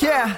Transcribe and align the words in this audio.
Yeah. 0.00 0.36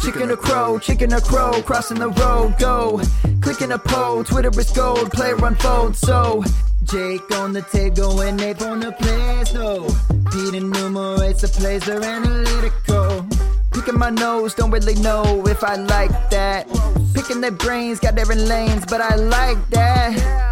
Chicken 0.00 0.30
or 0.30 0.36
crow, 0.36 0.78
chicken 0.78 1.12
or 1.12 1.20
crow, 1.20 1.62
crossing 1.62 1.98
the 1.98 2.08
road, 2.08 2.54
go. 2.58 3.00
Clicking 3.40 3.72
a 3.72 3.78
pole, 3.78 4.24
Twitter 4.24 4.50
is 4.58 4.70
gold, 4.70 5.10
player 5.12 5.36
unfold, 5.44 5.96
so. 5.96 6.42
Jake 6.84 7.30
on 7.32 7.52
the 7.52 7.62
table 7.62 8.20
and 8.20 8.40
Ape 8.40 8.62
on 8.62 8.80
the 8.80 8.92
plays, 8.92 9.54
no. 9.54 9.86
Pete 10.30 10.54
enumerates 10.54 11.42
the 11.42 11.48
plays, 11.48 11.84
they're 11.84 12.02
analytical. 12.02 13.26
Picking 13.72 13.98
my 13.98 14.10
nose, 14.10 14.54
don't 14.54 14.70
really 14.70 14.94
know 14.96 15.46
if 15.46 15.62
I 15.64 15.76
like 15.76 16.30
that. 16.30 16.68
Picking 17.14 17.40
their 17.40 17.52
brains, 17.52 18.00
got 18.00 18.14
different 18.14 18.42
lanes, 18.42 18.84
but 18.86 19.00
I 19.00 19.14
like 19.16 19.70
that. 19.70 20.51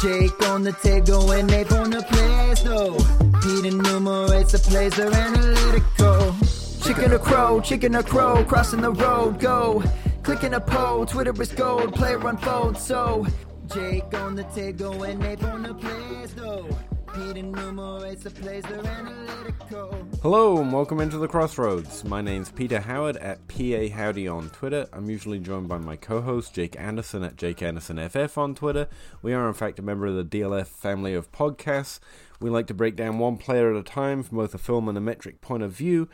Jake 0.00 0.48
on 0.48 0.62
the 0.62 0.72
table 0.72 1.32
and 1.32 1.50
Ape 1.50 1.72
on 1.72 1.90
the 1.90 2.00
no. 2.64 2.96
Pete 3.40 3.64
enumerates 3.64 4.52
the 4.52 4.58
plays, 4.58 4.94
they're 4.94 5.12
analytical. 5.12 6.36
Chicken 6.84 7.12
or 7.12 7.18
crow, 7.18 7.60
chicken 7.60 7.96
or 7.96 8.04
crow, 8.04 8.44
crossing 8.44 8.80
the 8.80 8.92
road, 8.92 9.40
go. 9.40 9.82
Clicking 10.22 10.54
a 10.54 10.60
pole, 10.60 11.04
Twitter 11.04 11.42
is 11.42 11.50
gold, 11.50 11.94
player 11.94 12.24
unfold, 12.28 12.78
so. 12.78 13.26
Jake 13.74 14.14
on 14.14 14.36
the 14.36 14.44
table 14.44 15.02
and 15.02 15.22
Ape 15.24 15.42
on 15.44 15.62
the 15.62 15.74
plays, 15.74 16.32
Hello 20.22 20.58
and 20.60 20.72
welcome 20.72 21.00
into 21.00 21.18
the 21.18 21.26
Crossroads. 21.26 22.04
My 22.04 22.20
name's 22.20 22.52
Peter 22.52 22.78
Howard 22.78 23.16
at 23.16 23.48
PA 23.48 23.88
Howdy 23.92 24.28
on 24.28 24.50
Twitter. 24.50 24.86
I'm 24.92 25.10
usually 25.10 25.40
joined 25.40 25.68
by 25.68 25.78
my 25.78 25.96
co-host 25.96 26.54
Jake 26.54 26.78
Anderson 26.78 27.24
at 27.24 27.36
Jake 27.36 27.60
Anderson 27.60 27.98
FF 28.08 28.38
on 28.38 28.54
Twitter. 28.54 28.88
We 29.20 29.32
are 29.34 29.48
in 29.48 29.54
fact 29.54 29.80
a 29.80 29.82
member 29.82 30.06
of 30.06 30.14
the 30.14 30.24
DLF 30.24 30.68
family 30.68 31.12
of 31.12 31.32
podcasts. 31.32 31.98
We 32.40 32.50
like 32.50 32.68
to 32.68 32.74
break 32.74 32.94
down 32.94 33.18
one 33.18 33.36
player 33.36 33.74
at 33.74 33.80
a 33.80 33.82
time 33.82 34.22
from 34.22 34.38
both 34.38 34.54
a 34.54 34.58
film 34.58 34.88
and 34.88 34.96
a 34.96 35.00
metric 35.00 35.40
point 35.40 35.64
of 35.64 35.72
view 35.72 36.08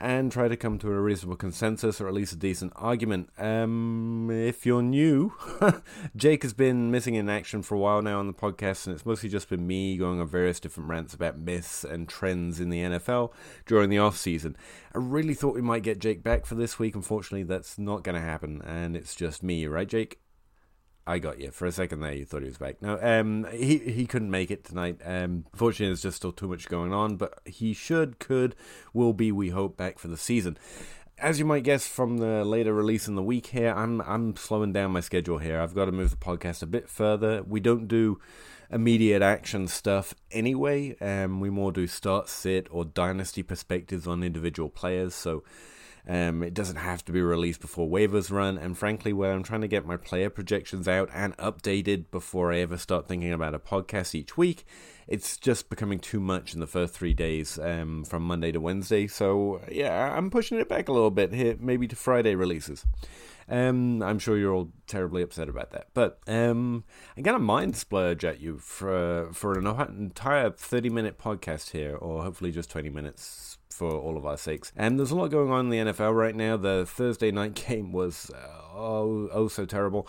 and 0.00 0.30
try 0.30 0.46
to 0.46 0.56
come 0.56 0.78
to 0.78 0.92
a 0.92 1.00
reasonable 1.00 1.36
consensus 1.36 2.00
or 2.00 2.06
at 2.06 2.14
least 2.14 2.32
a 2.32 2.36
decent 2.36 2.72
argument. 2.76 3.30
Um, 3.36 4.30
if 4.30 4.64
you're 4.64 4.82
new, 4.82 5.34
Jake 6.16 6.42
has 6.42 6.52
been 6.52 6.90
missing 6.90 7.16
in 7.16 7.28
action 7.28 7.62
for 7.62 7.74
a 7.74 7.78
while 7.78 8.00
now 8.00 8.20
on 8.20 8.26
the 8.26 8.32
podcast, 8.32 8.86
and 8.86 8.94
it's 8.94 9.06
mostly 9.06 9.28
just 9.28 9.48
been 9.48 9.66
me 9.66 9.96
going 9.96 10.20
on 10.20 10.28
various 10.28 10.60
different 10.60 10.88
rants 10.88 11.14
about 11.14 11.38
myths 11.38 11.84
and 11.84 12.08
trends 12.08 12.60
in 12.60 12.70
the 12.70 12.82
NFL 12.82 13.32
during 13.66 13.90
the 13.90 13.98
off 13.98 14.16
season. 14.16 14.56
I 14.94 14.98
really 14.98 15.34
thought 15.34 15.54
we 15.54 15.62
might 15.62 15.82
get 15.82 15.98
Jake 15.98 16.22
back 16.22 16.46
for 16.46 16.54
this 16.54 16.78
week. 16.78 16.94
Unfortunately, 16.94 17.42
that's 17.42 17.78
not 17.78 18.04
going 18.04 18.14
to 18.14 18.20
happen, 18.20 18.62
and 18.62 18.96
it's 18.96 19.14
just 19.14 19.42
me, 19.42 19.66
right, 19.66 19.88
Jake? 19.88 20.20
I 21.08 21.18
got 21.18 21.40
you 21.40 21.50
for 21.50 21.64
a 21.64 21.72
second 21.72 22.00
there. 22.00 22.12
You 22.12 22.26
thought 22.26 22.42
he 22.42 22.48
was 22.48 22.58
back. 22.58 22.82
No, 22.82 22.98
um, 23.00 23.46
he 23.50 23.78
he 23.78 24.06
couldn't 24.06 24.30
make 24.30 24.50
it 24.50 24.62
tonight. 24.62 25.00
Um, 25.02 25.46
fortunately, 25.54 25.86
there's 25.86 26.02
just 26.02 26.18
still 26.18 26.32
too 26.32 26.48
much 26.48 26.68
going 26.68 26.92
on. 26.92 27.16
But 27.16 27.40
he 27.46 27.72
should, 27.72 28.18
could, 28.18 28.54
will 28.92 29.14
be. 29.14 29.32
We 29.32 29.48
hope 29.48 29.78
back 29.78 29.98
for 29.98 30.08
the 30.08 30.18
season. 30.18 30.58
As 31.18 31.38
you 31.38 31.46
might 31.46 31.64
guess 31.64 31.88
from 31.88 32.18
the 32.18 32.44
later 32.44 32.74
release 32.74 33.08
in 33.08 33.14
the 33.14 33.22
week 33.22 33.46
here, 33.46 33.72
I'm 33.72 34.02
I'm 34.02 34.36
slowing 34.36 34.74
down 34.74 34.92
my 34.92 35.00
schedule 35.00 35.38
here. 35.38 35.58
I've 35.58 35.74
got 35.74 35.86
to 35.86 35.92
move 35.92 36.10
the 36.10 36.16
podcast 36.16 36.62
a 36.62 36.66
bit 36.66 36.90
further. 36.90 37.42
We 37.42 37.60
don't 37.60 37.88
do 37.88 38.20
immediate 38.70 39.22
action 39.22 39.66
stuff 39.66 40.14
anyway. 40.30 40.94
Um, 41.00 41.40
we 41.40 41.48
more 41.48 41.72
do 41.72 41.86
start, 41.86 42.28
sit, 42.28 42.68
or 42.70 42.84
dynasty 42.84 43.42
perspectives 43.42 44.06
on 44.06 44.22
individual 44.22 44.68
players. 44.68 45.14
So 45.14 45.42
um, 46.08 46.42
it 46.42 46.54
doesn't 46.54 46.76
have 46.76 47.04
to 47.04 47.12
be 47.12 47.20
released 47.20 47.60
before 47.60 47.86
waivers 47.86 48.30
run, 48.32 48.56
and 48.56 48.78
frankly, 48.78 49.12
where 49.12 49.32
I'm 49.32 49.42
trying 49.42 49.60
to 49.60 49.68
get 49.68 49.84
my 49.84 49.98
player 49.98 50.30
projections 50.30 50.88
out 50.88 51.10
and 51.12 51.36
updated 51.36 52.10
before 52.10 52.50
I 52.50 52.60
ever 52.60 52.78
start 52.78 53.06
thinking 53.06 53.32
about 53.32 53.54
a 53.54 53.58
podcast 53.58 54.14
each 54.14 54.34
week, 54.34 54.64
it's 55.06 55.36
just 55.36 55.68
becoming 55.68 55.98
too 55.98 56.18
much 56.18 56.54
in 56.54 56.60
the 56.60 56.66
first 56.66 56.94
three 56.94 57.12
days 57.12 57.58
um, 57.58 58.04
from 58.04 58.22
Monday 58.22 58.52
to 58.52 58.60
Wednesday. 58.60 59.06
So, 59.06 59.60
yeah, 59.70 60.16
I'm 60.16 60.30
pushing 60.30 60.58
it 60.58 60.68
back 60.68 60.88
a 60.88 60.92
little 60.92 61.10
bit 61.10 61.34
here, 61.34 61.56
maybe 61.60 61.86
to 61.88 61.96
Friday 61.96 62.34
releases. 62.34 62.86
Um, 63.50 64.02
I'm 64.02 64.18
sure 64.18 64.36
you're 64.36 64.52
all 64.52 64.70
terribly 64.86 65.22
upset 65.22 65.48
about 65.48 65.70
that, 65.70 65.88
but 65.94 66.20
um, 66.26 66.84
I'm 67.16 67.22
gonna 67.22 67.38
mind 67.38 67.76
splurge 67.76 68.22
at 68.22 68.40
you 68.40 68.58
for 68.58 69.30
for 69.32 69.58
an 69.58 69.66
entire 69.66 70.50
30 70.50 70.90
minute 70.90 71.18
podcast 71.18 71.70
here, 71.70 71.96
or 71.96 72.22
hopefully 72.22 72.52
just 72.52 72.70
20 72.70 72.90
minutes 72.90 73.47
for 73.78 73.92
all 73.92 74.16
of 74.16 74.26
our 74.26 74.36
sakes. 74.36 74.72
And 74.76 74.98
there's 74.98 75.12
a 75.12 75.16
lot 75.16 75.30
going 75.30 75.50
on 75.50 75.66
in 75.66 75.86
the 75.86 75.92
NFL 75.92 76.14
right 76.14 76.34
now. 76.34 76.56
The 76.56 76.84
Thursday 76.86 77.30
night 77.30 77.54
game 77.66 77.92
was 77.92 78.30
uh, 78.30 78.38
oh 78.74 79.28
oh 79.32 79.48
so 79.48 79.64
terrible. 79.64 80.06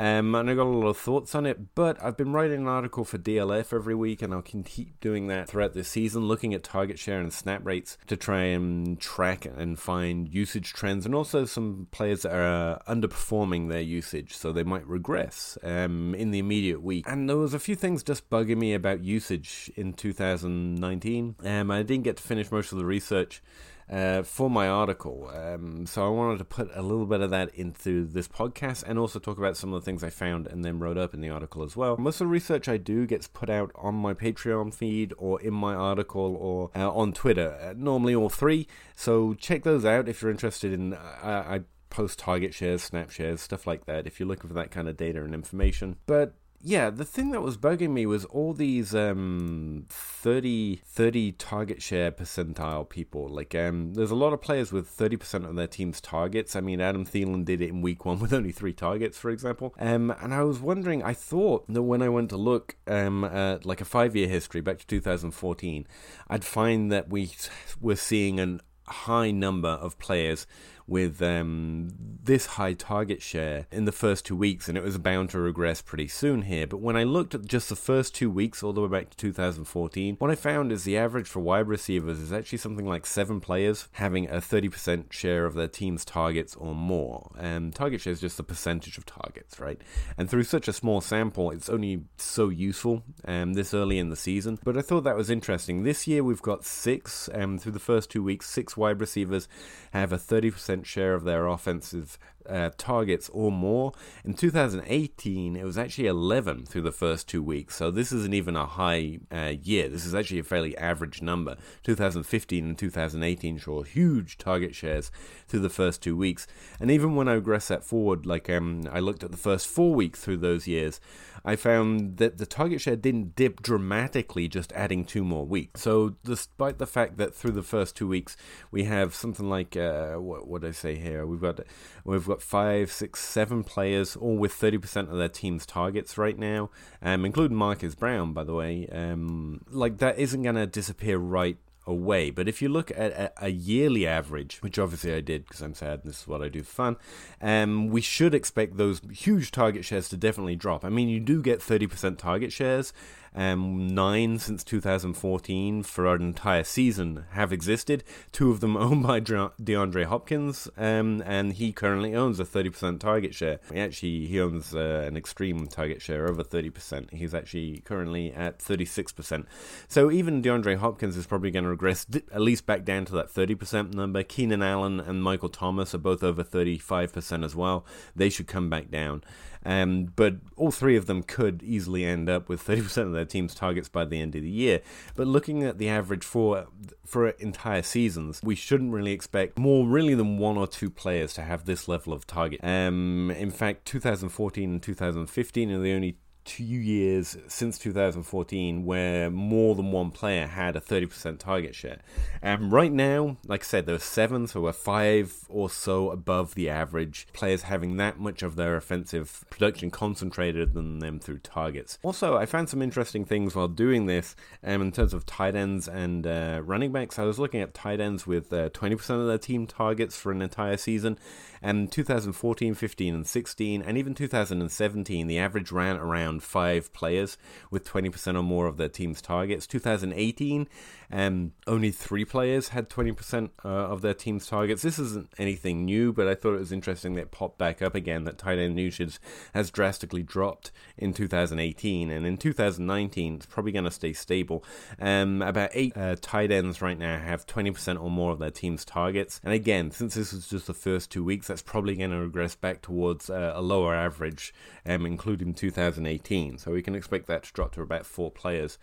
Um, 0.00 0.34
and 0.34 0.48
I 0.48 0.54
got 0.54 0.62
a 0.62 0.70
lot 0.70 0.88
of 0.88 0.96
thoughts 0.96 1.34
on 1.34 1.44
it, 1.44 1.74
but 1.74 2.02
I've 2.02 2.16
been 2.16 2.32
writing 2.32 2.62
an 2.62 2.68
article 2.68 3.04
for 3.04 3.18
DLF 3.18 3.74
every 3.74 3.94
week, 3.94 4.22
and 4.22 4.32
I'll 4.32 4.40
keep 4.40 4.98
doing 4.98 5.26
that 5.26 5.46
throughout 5.46 5.74
this 5.74 5.88
season, 5.88 6.26
looking 6.26 6.54
at 6.54 6.64
target 6.64 6.98
share 6.98 7.20
and 7.20 7.30
snap 7.30 7.60
rates 7.66 7.98
to 8.06 8.16
try 8.16 8.44
and 8.44 8.98
track 8.98 9.44
and 9.44 9.78
find 9.78 10.32
usage 10.32 10.72
trends, 10.72 11.04
and 11.04 11.14
also 11.14 11.44
some 11.44 11.86
players 11.90 12.22
that 12.22 12.32
are 12.32 12.78
uh, 12.78 12.78
underperforming 12.90 13.68
their 13.68 13.82
usage, 13.82 14.34
so 14.34 14.52
they 14.52 14.62
might 14.62 14.86
regress 14.86 15.58
um, 15.62 16.14
in 16.14 16.30
the 16.30 16.38
immediate 16.38 16.82
week. 16.82 17.04
And 17.06 17.28
there 17.28 17.36
was 17.36 17.52
a 17.52 17.58
few 17.58 17.76
things 17.76 18.02
just 18.02 18.30
bugging 18.30 18.56
me 18.56 18.72
about 18.72 19.04
usage 19.04 19.70
in 19.76 19.92
2019. 19.92 21.36
Um, 21.44 21.70
I 21.70 21.82
didn't 21.82 22.04
get 22.04 22.16
to 22.16 22.22
finish 22.22 22.50
most 22.50 22.72
of 22.72 22.78
the 22.78 22.86
research 22.86 23.42
uh, 23.90 24.22
for 24.22 24.48
my 24.48 24.68
article. 24.68 25.30
Um, 25.34 25.86
so 25.86 26.06
I 26.06 26.08
wanted 26.10 26.38
to 26.38 26.44
put 26.44 26.70
a 26.74 26.82
little 26.82 27.06
bit 27.06 27.20
of 27.20 27.30
that 27.30 27.54
into 27.54 28.06
this 28.06 28.28
podcast 28.28 28.84
and 28.86 28.98
also 28.98 29.18
talk 29.18 29.38
about 29.38 29.56
some 29.56 29.72
of 29.72 29.80
the 29.80 29.84
things 29.84 30.04
I 30.04 30.10
found 30.10 30.46
and 30.46 30.64
then 30.64 30.78
wrote 30.78 30.96
up 30.96 31.12
in 31.12 31.20
the 31.20 31.30
article 31.30 31.62
as 31.62 31.76
well. 31.76 31.96
Most 31.96 32.20
of 32.20 32.26
the 32.26 32.32
research 32.32 32.68
I 32.68 32.76
do 32.76 33.06
gets 33.06 33.26
put 33.26 33.50
out 33.50 33.72
on 33.74 33.94
my 33.94 34.14
Patreon 34.14 34.72
feed 34.72 35.12
or 35.18 35.40
in 35.40 35.54
my 35.54 35.74
article 35.74 36.36
or 36.36 36.70
uh, 36.76 36.90
on 36.90 37.12
Twitter, 37.12 37.58
uh, 37.60 37.74
normally 37.76 38.14
all 38.14 38.28
three. 38.28 38.68
So 38.94 39.34
check 39.34 39.64
those 39.64 39.84
out 39.84 40.08
if 40.08 40.22
you're 40.22 40.30
interested 40.30 40.72
in. 40.72 40.94
Uh, 40.94 41.44
I 41.46 41.60
post 41.90 42.20
target 42.20 42.54
shares, 42.54 42.82
snap 42.82 43.10
shares, 43.10 43.40
stuff 43.40 43.66
like 43.66 43.86
that 43.86 44.06
if 44.06 44.20
you're 44.20 44.28
looking 44.28 44.48
for 44.48 44.54
that 44.54 44.70
kind 44.70 44.88
of 44.88 44.96
data 44.96 45.22
and 45.24 45.34
information. 45.34 45.96
But 46.06 46.34
yeah, 46.62 46.90
the 46.90 47.06
thing 47.06 47.30
that 47.30 47.40
was 47.40 47.56
bugging 47.56 47.90
me 47.90 48.04
was 48.04 48.26
all 48.26 48.52
these 48.52 48.94
um 48.94 49.86
30, 49.88 50.76
30 50.84 51.32
target 51.32 51.80
share 51.80 52.12
percentile 52.12 52.86
people. 52.86 53.28
Like, 53.28 53.54
um, 53.54 53.94
there's 53.94 54.10
a 54.10 54.14
lot 54.14 54.34
of 54.34 54.42
players 54.42 54.70
with 54.70 54.94
30% 54.94 55.48
of 55.48 55.56
their 55.56 55.66
team's 55.66 56.00
targets. 56.02 56.54
I 56.54 56.60
mean, 56.60 56.80
Adam 56.80 57.06
Thielen 57.06 57.46
did 57.46 57.62
it 57.62 57.70
in 57.70 57.80
week 57.80 58.04
one 58.04 58.18
with 58.18 58.34
only 58.34 58.52
three 58.52 58.74
targets, 58.74 59.16
for 59.16 59.30
example. 59.30 59.74
Um, 59.78 60.14
and 60.20 60.34
I 60.34 60.42
was 60.42 60.60
wondering, 60.60 61.02
I 61.02 61.14
thought 61.14 61.66
that 61.68 61.82
when 61.82 62.02
I 62.02 62.10
went 62.10 62.28
to 62.30 62.36
look 62.36 62.76
um, 62.86 63.24
at 63.24 63.64
like 63.64 63.80
a 63.80 63.86
five 63.86 64.14
year 64.14 64.28
history 64.28 64.60
back 64.60 64.78
to 64.80 64.86
2014, 64.86 65.86
I'd 66.28 66.44
find 66.44 66.92
that 66.92 67.08
we 67.08 67.32
were 67.80 67.96
seeing 67.96 68.38
an 68.38 68.60
high 68.86 69.30
number 69.30 69.68
of 69.68 69.98
players 69.98 70.46
with 70.90 71.22
um, 71.22 71.92
this 72.24 72.46
high 72.46 72.72
target 72.72 73.22
share 73.22 73.66
in 73.70 73.84
the 73.84 73.92
first 73.92 74.26
two 74.26 74.34
weeks, 74.34 74.68
and 74.68 74.76
it 74.76 74.82
was 74.82 74.98
bound 74.98 75.30
to 75.30 75.38
regress 75.38 75.80
pretty 75.80 76.08
soon 76.08 76.42
here. 76.42 76.66
But 76.66 76.80
when 76.80 76.96
I 76.96 77.04
looked 77.04 77.32
at 77.34 77.46
just 77.46 77.68
the 77.68 77.76
first 77.76 78.12
two 78.12 78.28
weeks, 78.28 78.62
all 78.62 78.72
the 78.72 78.80
way 78.80 78.88
back 78.88 79.10
to 79.10 79.16
2014, 79.16 80.16
what 80.18 80.32
I 80.32 80.34
found 80.34 80.72
is 80.72 80.82
the 80.82 80.98
average 80.98 81.28
for 81.28 81.38
wide 81.38 81.68
receivers 81.68 82.18
is 82.18 82.32
actually 82.32 82.58
something 82.58 82.86
like 82.86 83.06
seven 83.06 83.40
players 83.40 83.88
having 83.92 84.28
a 84.28 84.38
30% 84.38 85.12
share 85.12 85.46
of 85.46 85.54
their 85.54 85.68
team's 85.68 86.04
targets 86.04 86.56
or 86.56 86.74
more. 86.74 87.30
And 87.38 87.72
target 87.72 88.00
share 88.00 88.12
is 88.12 88.20
just 88.20 88.36
the 88.36 88.42
percentage 88.42 88.98
of 88.98 89.06
targets, 89.06 89.60
right? 89.60 89.80
And 90.18 90.28
through 90.28 90.44
such 90.44 90.66
a 90.66 90.72
small 90.72 91.00
sample, 91.00 91.52
it's 91.52 91.68
only 91.68 92.02
so 92.16 92.48
useful 92.48 93.04
um, 93.26 93.54
this 93.54 93.72
early 93.72 93.98
in 93.98 94.10
the 94.10 94.16
season. 94.16 94.58
But 94.64 94.76
I 94.76 94.82
thought 94.82 95.04
that 95.04 95.16
was 95.16 95.30
interesting. 95.30 95.84
This 95.84 96.08
year 96.08 96.24
we've 96.24 96.42
got 96.42 96.64
six, 96.64 97.30
um, 97.32 97.58
through 97.58 97.72
the 97.72 97.78
first 97.78 98.10
two 98.10 98.24
weeks, 98.24 98.50
six 98.50 98.76
wide 98.76 99.00
receivers 99.00 99.46
have 99.92 100.12
a 100.12 100.18
30% 100.18 100.79
share 100.86 101.14
of 101.14 101.24
their 101.24 101.46
offensive 101.46 102.18
uh, 102.48 102.70
targets 102.76 103.28
or 103.30 103.52
more. 103.52 103.92
In 104.24 104.34
2018, 104.34 105.56
it 105.56 105.64
was 105.64 105.78
actually 105.78 106.06
11 106.06 106.66
through 106.66 106.82
the 106.82 106.92
first 106.92 107.28
two 107.28 107.42
weeks. 107.42 107.76
So 107.76 107.90
this 107.90 108.12
isn't 108.12 108.34
even 108.34 108.56
a 108.56 108.66
high 108.66 109.18
uh, 109.32 109.54
year. 109.62 109.88
This 109.88 110.04
is 110.04 110.14
actually 110.14 110.40
a 110.40 110.44
fairly 110.44 110.76
average 110.76 111.22
number. 111.22 111.56
2015 111.84 112.64
and 112.64 112.78
2018 112.78 113.58
show 113.58 113.82
huge 113.82 114.38
target 114.38 114.74
shares 114.74 115.10
through 115.48 115.60
the 115.60 115.68
first 115.68 116.02
two 116.02 116.16
weeks. 116.16 116.46
And 116.80 116.90
even 116.90 117.16
when 117.16 117.28
I 117.28 117.34
regress 117.34 117.68
that 117.68 117.84
forward, 117.84 118.26
like 118.26 118.48
um, 118.50 118.82
I 118.90 119.00
looked 119.00 119.24
at 119.24 119.30
the 119.30 119.36
first 119.36 119.66
four 119.66 119.94
weeks 119.94 120.20
through 120.20 120.38
those 120.38 120.66
years, 120.66 121.00
I 121.44 121.56
found 121.56 122.18
that 122.18 122.38
the 122.38 122.46
target 122.46 122.80
share 122.80 122.96
didn't 122.96 123.34
dip 123.34 123.62
dramatically 123.62 124.46
just 124.48 124.72
adding 124.72 125.04
two 125.04 125.24
more 125.24 125.46
weeks. 125.46 125.80
So, 125.80 126.16
despite 126.22 126.78
the 126.78 126.86
fact 126.86 127.16
that 127.16 127.34
through 127.34 127.52
the 127.52 127.62
first 127.62 127.96
two 127.96 128.06
weeks 128.06 128.36
we 128.70 128.84
have 128.84 129.14
something 129.14 129.48
like 129.48 129.76
uh, 129.76 130.14
what 130.16 130.46
what 130.46 130.64
I 130.64 130.72
say 130.72 130.96
here, 130.96 131.26
we've 131.26 131.40
got 131.40 131.60
we've 132.04 132.26
got 132.26 132.39
five, 132.42 132.90
six, 132.90 133.20
seven 133.20 133.64
players, 133.64 134.16
all 134.16 134.36
with 134.36 134.52
30% 134.52 135.10
of 135.10 135.16
their 135.16 135.28
team's 135.28 135.66
targets 135.66 136.18
right 136.18 136.38
now, 136.38 136.70
um, 137.02 137.24
including 137.24 137.56
Marquise 137.56 137.94
Brown, 137.94 138.32
by 138.32 138.44
the 138.44 138.54
way. 138.54 138.88
Um, 138.88 139.62
like, 139.70 139.98
that 139.98 140.18
isn't 140.18 140.42
going 140.42 140.56
to 140.56 140.66
disappear 140.66 141.18
right 141.18 141.58
away. 141.86 142.30
But 142.30 142.48
if 142.48 142.62
you 142.62 142.68
look 142.68 142.90
at 142.92 143.12
a, 143.12 143.32
a 143.46 143.48
yearly 143.48 144.06
average, 144.06 144.62
which 144.62 144.78
obviously 144.78 145.14
I 145.14 145.20
did 145.20 145.44
because 145.44 145.60
I'm 145.60 145.74
sad, 145.74 146.02
this 146.04 146.22
is 146.22 146.28
what 146.28 146.42
I 146.42 146.48
do 146.48 146.62
for 146.62 146.72
fun, 146.72 146.96
um, 147.40 147.88
we 147.88 148.00
should 148.00 148.34
expect 148.34 148.76
those 148.76 149.00
huge 149.12 149.50
target 149.50 149.84
shares 149.84 150.08
to 150.10 150.16
definitely 150.16 150.56
drop. 150.56 150.84
I 150.84 150.88
mean, 150.88 151.08
you 151.08 151.20
do 151.20 151.42
get 151.42 151.60
30% 151.60 152.18
target 152.18 152.52
shares, 152.52 152.92
um, 153.34 153.94
nine 153.94 154.38
since 154.38 154.64
2014 154.64 155.82
for 155.82 156.14
an 156.14 156.22
entire 156.22 156.64
season 156.64 157.24
have 157.32 157.52
existed. 157.52 158.02
Two 158.32 158.50
of 158.50 158.60
them 158.60 158.76
owned 158.76 159.02
by 159.02 159.20
DeAndre 159.20 160.04
Hopkins, 160.04 160.68
um, 160.76 161.22
and 161.24 161.52
he 161.52 161.72
currently 161.72 162.14
owns 162.14 162.40
a 162.40 162.44
30% 162.44 162.98
target 162.98 163.34
share. 163.34 163.60
Actually, 163.74 164.26
he 164.26 164.40
owns 164.40 164.74
uh, 164.74 165.04
an 165.06 165.16
extreme 165.16 165.66
target 165.66 166.02
share 166.02 166.28
over 166.28 166.42
30%. 166.42 167.12
He's 167.12 167.34
actually 167.34 167.80
currently 167.84 168.32
at 168.32 168.58
36%. 168.58 169.46
So 169.88 170.10
even 170.10 170.42
DeAndre 170.42 170.76
Hopkins 170.76 171.16
is 171.16 171.26
probably 171.26 171.50
going 171.50 171.64
to 171.64 171.70
regress 171.70 172.06
at 172.32 172.40
least 172.40 172.66
back 172.66 172.84
down 172.84 173.04
to 173.06 173.12
that 173.12 173.28
30% 173.28 173.94
number. 173.94 174.22
Keenan 174.22 174.62
Allen 174.62 175.00
and 175.00 175.22
Michael 175.22 175.48
Thomas 175.48 175.94
are 175.94 175.98
both 175.98 176.22
over 176.22 176.42
35% 176.42 177.44
as 177.44 177.54
well. 177.54 177.84
They 178.14 178.28
should 178.28 178.46
come 178.46 178.68
back 178.68 178.90
down. 178.90 179.22
Um, 179.64 180.12
but 180.16 180.36
all 180.56 180.70
three 180.70 180.96
of 180.96 181.06
them 181.06 181.22
could 181.22 181.62
easily 181.62 182.04
end 182.04 182.30
up 182.30 182.48
with 182.48 182.64
30% 182.66 182.96
of 183.06 183.12
their 183.12 183.19
team's 183.24 183.54
targets 183.54 183.88
by 183.88 184.04
the 184.04 184.20
end 184.20 184.34
of 184.34 184.42
the 184.42 184.50
year. 184.50 184.80
But 185.14 185.26
looking 185.26 185.62
at 185.62 185.78
the 185.78 185.88
average 185.88 186.24
for 186.24 186.66
for 187.04 187.28
entire 187.30 187.82
seasons, 187.82 188.40
we 188.42 188.54
shouldn't 188.54 188.92
really 188.92 189.12
expect 189.12 189.58
more 189.58 189.86
really 189.86 190.14
than 190.14 190.38
one 190.38 190.56
or 190.56 190.66
two 190.66 190.90
players 190.90 191.34
to 191.34 191.42
have 191.42 191.64
this 191.64 191.88
level 191.88 192.12
of 192.12 192.26
target. 192.26 192.60
Um, 192.62 193.30
in 193.30 193.50
fact, 193.50 193.84
2014 193.86 194.70
and 194.70 194.82
2015 194.82 195.70
are 195.70 195.78
the 195.80 195.92
only 195.92 196.16
two 196.44 196.64
years 196.64 197.36
since 197.48 197.78
2014 197.78 198.84
where 198.84 199.30
more 199.30 199.74
than 199.74 199.92
one 199.92 200.10
player 200.10 200.46
had 200.46 200.76
a 200.76 200.80
30% 200.80 201.38
target 201.38 201.74
share. 201.74 201.98
And 202.42 202.72
right 202.72 202.92
now, 202.92 203.36
like 203.46 203.62
I 203.62 203.64
said, 203.64 203.86
there 203.86 203.94
are 203.94 203.98
seven, 203.98 204.46
so 204.46 204.62
we're 204.62 204.72
five 204.72 205.44
or 205.48 205.70
so 205.70 206.10
above 206.10 206.54
the 206.54 206.68
average. 206.68 207.26
Players 207.32 207.62
having 207.62 207.96
that 207.98 208.18
much 208.18 208.42
of 208.42 208.56
their 208.56 208.76
offensive 208.76 209.44
production 209.50 209.90
concentrated 209.90 210.74
than 210.74 210.98
them 210.98 211.18
through 211.18 211.38
targets. 211.38 211.98
Also, 212.02 212.36
I 212.36 212.46
found 212.46 212.68
some 212.68 212.82
interesting 212.82 213.24
things 213.24 213.54
while 213.54 213.68
doing 213.68 214.06
this 214.06 214.34
um, 214.64 214.82
in 214.82 214.92
terms 214.92 215.14
of 215.14 215.26
tight 215.26 215.54
ends 215.54 215.88
and 215.88 216.26
uh, 216.26 216.62
running 216.64 216.92
backs. 216.92 217.18
I 217.18 217.24
was 217.24 217.38
looking 217.38 217.60
at 217.60 217.74
tight 217.74 218.00
ends 218.00 218.26
with 218.26 218.52
uh, 218.52 218.70
20% 218.70 219.20
of 219.20 219.26
their 219.26 219.38
team 219.38 219.66
targets 219.66 220.16
for 220.16 220.32
an 220.32 220.42
entire 220.42 220.76
season. 220.76 221.18
And 221.62 221.92
2014, 221.92 222.74
15, 222.74 223.14
and 223.14 223.26
16, 223.26 223.82
and 223.82 223.98
even 223.98 224.14
2017, 224.14 225.26
the 225.26 225.38
average 225.38 225.70
ran 225.70 225.96
around 225.96 226.42
five 226.42 226.92
players 226.92 227.36
with 227.70 227.84
20% 227.84 228.38
or 228.38 228.42
more 228.42 228.66
of 228.66 228.78
their 228.78 228.88
team's 228.88 229.20
targets. 229.20 229.66
2018, 229.66 230.68
um, 231.12 231.52
only 231.66 231.90
three 231.90 232.24
players 232.24 232.68
had 232.68 232.88
20% 232.88 233.50
uh, 233.64 233.68
of 233.68 234.00
their 234.00 234.14
team's 234.14 234.46
targets. 234.46 234.82
This 234.82 234.98
isn't 234.98 235.32
anything 235.38 235.84
new, 235.84 236.12
but 236.12 236.28
I 236.28 236.34
thought 236.34 236.54
it 236.54 236.60
was 236.60 236.72
interesting 236.72 237.14
that 237.14 237.22
it 237.22 237.30
popped 237.30 237.58
back 237.58 237.82
up 237.82 237.94
again 237.94 238.24
that 238.24 238.38
tight 238.38 238.58
end 238.58 238.78
usage 238.78 239.18
has 239.52 239.70
drastically 239.70 240.22
dropped 240.22 240.70
in 240.96 241.12
2018. 241.12 242.10
And 242.10 242.26
in 242.26 242.36
2019, 242.36 243.34
it's 243.36 243.46
probably 243.46 243.72
going 243.72 243.84
to 243.84 243.90
stay 243.90 244.12
stable. 244.12 244.64
Um, 245.00 245.42
about 245.42 245.70
eight 245.72 245.96
uh, 245.96 246.16
tight 246.20 246.52
ends 246.52 246.80
right 246.80 246.98
now 246.98 247.18
have 247.18 247.46
20% 247.46 248.00
or 248.00 248.10
more 248.10 248.32
of 248.32 248.38
their 248.38 248.50
team's 248.50 248.84
targets. 248.84 249.40
And 249.42 249.52
again, 249.52 249.90
since 249.90 250.14
this 250.14 250.32
was 250.32 250.48
just 250.48 250.68
the 250.68 250.74
first 250.74 251.10
two 251.10 251.24
weeks, 251.24 251.48
that's 251.48 251.62
probably 251.62 251.96
going 251.96 252.10
to 252.10 252.20
regress 252.20 252.54
back 252.54 252.82
towards 252.82 253.28
uh, 253.28 253.52
a 253.54 253.62
lower 253.62 253.94
average, 253.94 254.54
um, 254.86 255.04
including 255.06 255.54
2018. 255.54 256.58
So 256.58 256.70
we 256.70 256.82
can 256.82 256.94
expect 256.94 257.26
that 257.26 257.42
to 257.44 257.52
drop 257.52 257.74
to 257.74 257.82
about 257.82 258.06
four 258.06 258.30
players 258.30 258.78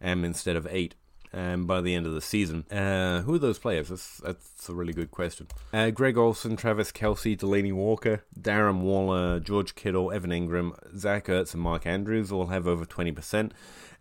um, 0.00 0.24
instead 0.24 0.56
of 0.56 0.66
eight 0.70 0.94
um, 1.32 1.66
by 1.66 1.80
the 1.80 1.94
end 1.94 2.06
of 2.06 2.14
the 2.14 2.20
season. 2.20 2.64
Uh, 2.70 3.22
who 3.22 3.34
are 3.34 3.38
those 3.38 3.58
players? 3.58 3.88
That's, 3.88 4.18
that's 4.18 4.68
a 4.68 4.74
really 4.74 4.92
good 4.92 5.10
question. 5.10 5.46
Uh, 5.72 5.90
Greg 5.90 6.16
Olsen, 6.16 6.56
Travis 6.56 6.92
Kelce, 6.92 7.36
Delanie 7.36 7.72
Walker, 7.72 8.24
Darren 8.38 8.80
Waller, 8.80 9.40
George 9.40 9.74
Kittle, 9.74 10.12
Evan 10.12 10.30
Engram, 10.30 10.72
Zach 10.96 11.26
Ertz, 11.26 11.54
and 11.54 11.62
Mark 11.62 11.86
Andrews 11.86 12.30
all 12.30 12.46
have 12.46 12.66
over 12.66 12.84
20%. 12.84 13.52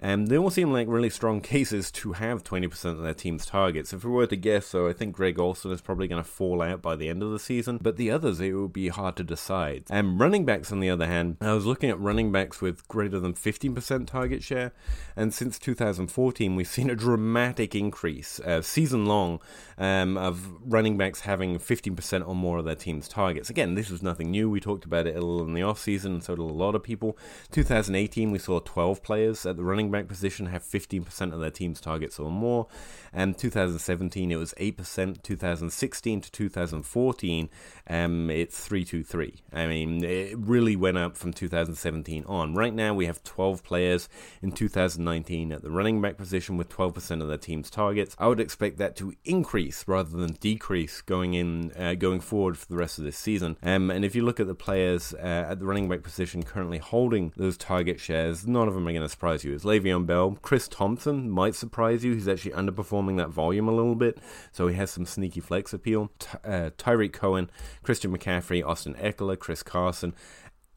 And 0.02 0.28
they 0.28 0.38
all 0.38 0.50
seem 0.50 0.74
like 0.74 0.88
really 0.88 1.12
strong 1.12 1.42
cases 1.52 1.92
to 1.92 2.14
have 2.14 2.44
20% 2.44 2.86
of 2.86 3.02
their 3.02 3.14
team's 3.14 3.46
targets. 3.46 3.94
If 3.94 4.04
we 4.04 4.12
were 4.12 4.28
to 4.28 4.36
guess, 4.36 4.72
though, 4.72 4.90
I 4.90 4.94
think 4.94 5.16
Greg 5.16 5.40
Olsen 5.40 5.72
is 5.72 5.82
probably 5.82 6.08
going 6.08 6.22
to 6.22 6.28
fall 6.28 6.62
out 6.62 6.82
by 6.82 6.96
the 6.96 7.08
end 7.08 7.22
of 7.22 7.32
the 7.32 7.40
season, 7.40 7.78
but 7.82 7.98
the 7.98 8.10
others, 8.10 8.40
it 8.40 8.54
would 8.54 8.74
be 8.74 8.88
hard 8.88 9.16
to 9.18 9.24
decide. 9.24 9.84
And 9.90 10.20
running 10.20 10.44
backs, 10.46 10.72
on 10.72 10.80
the 10.80 10.90
other 10.90 11.06
hand, 11.06 11.38
I 11.40 11.54
was 11.54 11.66
looking 11.66 11.90
at 11.90 12.00
running 12.00 12.32
backs 12.32 12.62
with 12.62 12.88
greater 12.88 13.20
than 13.20 13.34
15% 13.34 14.08
target 14.08 14.42
share, 14.42 14.72
and 15.16 15.34
since 15.34 15.60
2014, 15.60 16.56
we've 16.56 16.68
seen 16.68 16.90
a 16.90 16.96
dramatic 16.96 17.76
increase, 17.76 18.40
uh, 18.40 18.62
season 18.62 19.06
long, 19.06 19.40
um, 19.78 20.18
of 20.18 20.50
running 20.66 20.98
backs 20.98 21.22
having 21.22 21.60
15% 21.60 22.28
or 22.28 22.36
more 22.36 22.58
of 22.58 22.66
their 22.66 22.76
team's 22.76 23.08
targets. 23.08 23.50
Again, 23.50 23.76
this 23.76 23.92
is 23.92 24.02
nothing 24.02 24.32
new. 24.32 24.50
We 24.50 24.60
talked 24.60 24.86
about 24.86 25.06
it 25.06 25.16
a 25.16 25.22
little 25.22 25.46
in 25.46 25.54
the 25.54 25.62
offseason, 25.62 26.06
and 26.06 26.24
so 26.24 26.36
did 26.36 26.42
a 26.42 26.44
lot 26.44 26.74
of 26.74 26.82
people. 26.82 27.18
2018, 27.52 28.32
we 28.32 28.40
saw 28.40 28.60
12 28.60 29.04
players 29.04 29.46
at 29.46 29.58
the 29.58 29.64
running 29.64 29.91
back 29.92 30.08
position 30.08 30.48
have 30.48 30.64
15% 30.64 31.34
of 31.34 31.40
their 31.40 31.52
team's 31.52 31.82
targets 31.82 32.20
or 32.20 32.32
more. 32.32 32.68
And 33.14 33.38
2017 33.38 34.32
it 34.32 34.38
was 34.38 34.54
8%. 34.60 35.22
2016 35.24 36.22
to 36.22 36.32
2014, 36.32 37.50
um, 37.90 38.30
it's 38.30 38.60
323. 38.60 39.42
I 39.54 39.68
mean, 39.68 40.04
it 40.04 40.38
really 40.38 40.76
went 40.76 40.98
up 40.98 41.18
from 41.18 41.34
2017 41.34 42.26
on. 42.26 42.56
Right 42.56 42.74
now 42.74 42.94
we 42.94 43.06
have 43.06 43.24
12 43.24 43.64
players 43.64 44.10
in 44.42 44.52
2019 44.52 45.52
at 45.52 45.62
the 45.62 45.72
running 45.72 46.02
back 46.02 46.18
position 46.18 46.58
with 46.58 46.70
12% 46.70 47.22
of 47.22 47.28
their 47.28 47.38
team's 47.38 47.70
targets. 47.70 48.16
I 48.20 48.28
would 48.28 48.40
expect 48.40 48.78
that 48.78 48.96
to 48.98 49.14
increase 49.26 49.88
rather 49.88 50.18
than 50.18 50.34
decrease 50.34 51.02
going 51.02 51.34
in 51.34 51.72
uh, 51.78 51.96
going 51.96 52.20
forward 52.20 52.58
for 52.58 52.68
the 52.68 52.78
rest 52.78 52.98
of 52.98 53.04
this 53.04 53.18
season. 53.18 53.58
Um, 53.64 53.92
and 53.92 54.06
if 54.06 54.16
you 54.16 54.24
look 54.24 54.40
at 54.40 54.48
the 54.48 54.56
players 54.56 55.14
uh, 55.14 55.48
at 55.50 55.60
the 55.60 55.66
running 55.66 55.90
back 55.90 56.04
position 56.04 56.44
currently 56.44 56.78
holding 56.78 57.34
those 57.38 57.58
target 57.58 58.00
shares, 58.00 58.48
none 58.48 58.68
of 58.68 58.74
them 58.74 58.88
are 58.88 58.92
going 58.92 59.02
to 59.02 59.10
surprise 59.10 59.44
you. 59.44 59.54
It's 59.54 59.64
Le'Veon 59.64 60.06
Bell. 60.06 60.38
Chris 60.42 60.68
Thompson 60.68 61.30
might 61.30 61.56
surprise 61.56 62.04
you. 62.04 62.14
He's 62.14 62.28
actually 62.28 62.54
that 63.18 63.30
volume 63.30 63.68
a 63.68 63.74
little 63.74 63.96
bit, 63.96 64.18
so 64.52 64.68
he 64.68 64.76
has 64.76 64.92
some 64.92 65.06
sneaky 65.06 65.40
flex 65.40 65.74
appeal. 65.74 66.12
Ty- 66.20 66.40
uh, 66.44 66.70
Tarik 66.78 67.14
Cohen, 67.14 67.50
Christian 67.84 68.16
McCaffrey, 68.16 68.66
Austin 68.66 68.96
Ekeler, 68.96 69.38
Chris 69.38 69.64
Carson, 69.64 70.14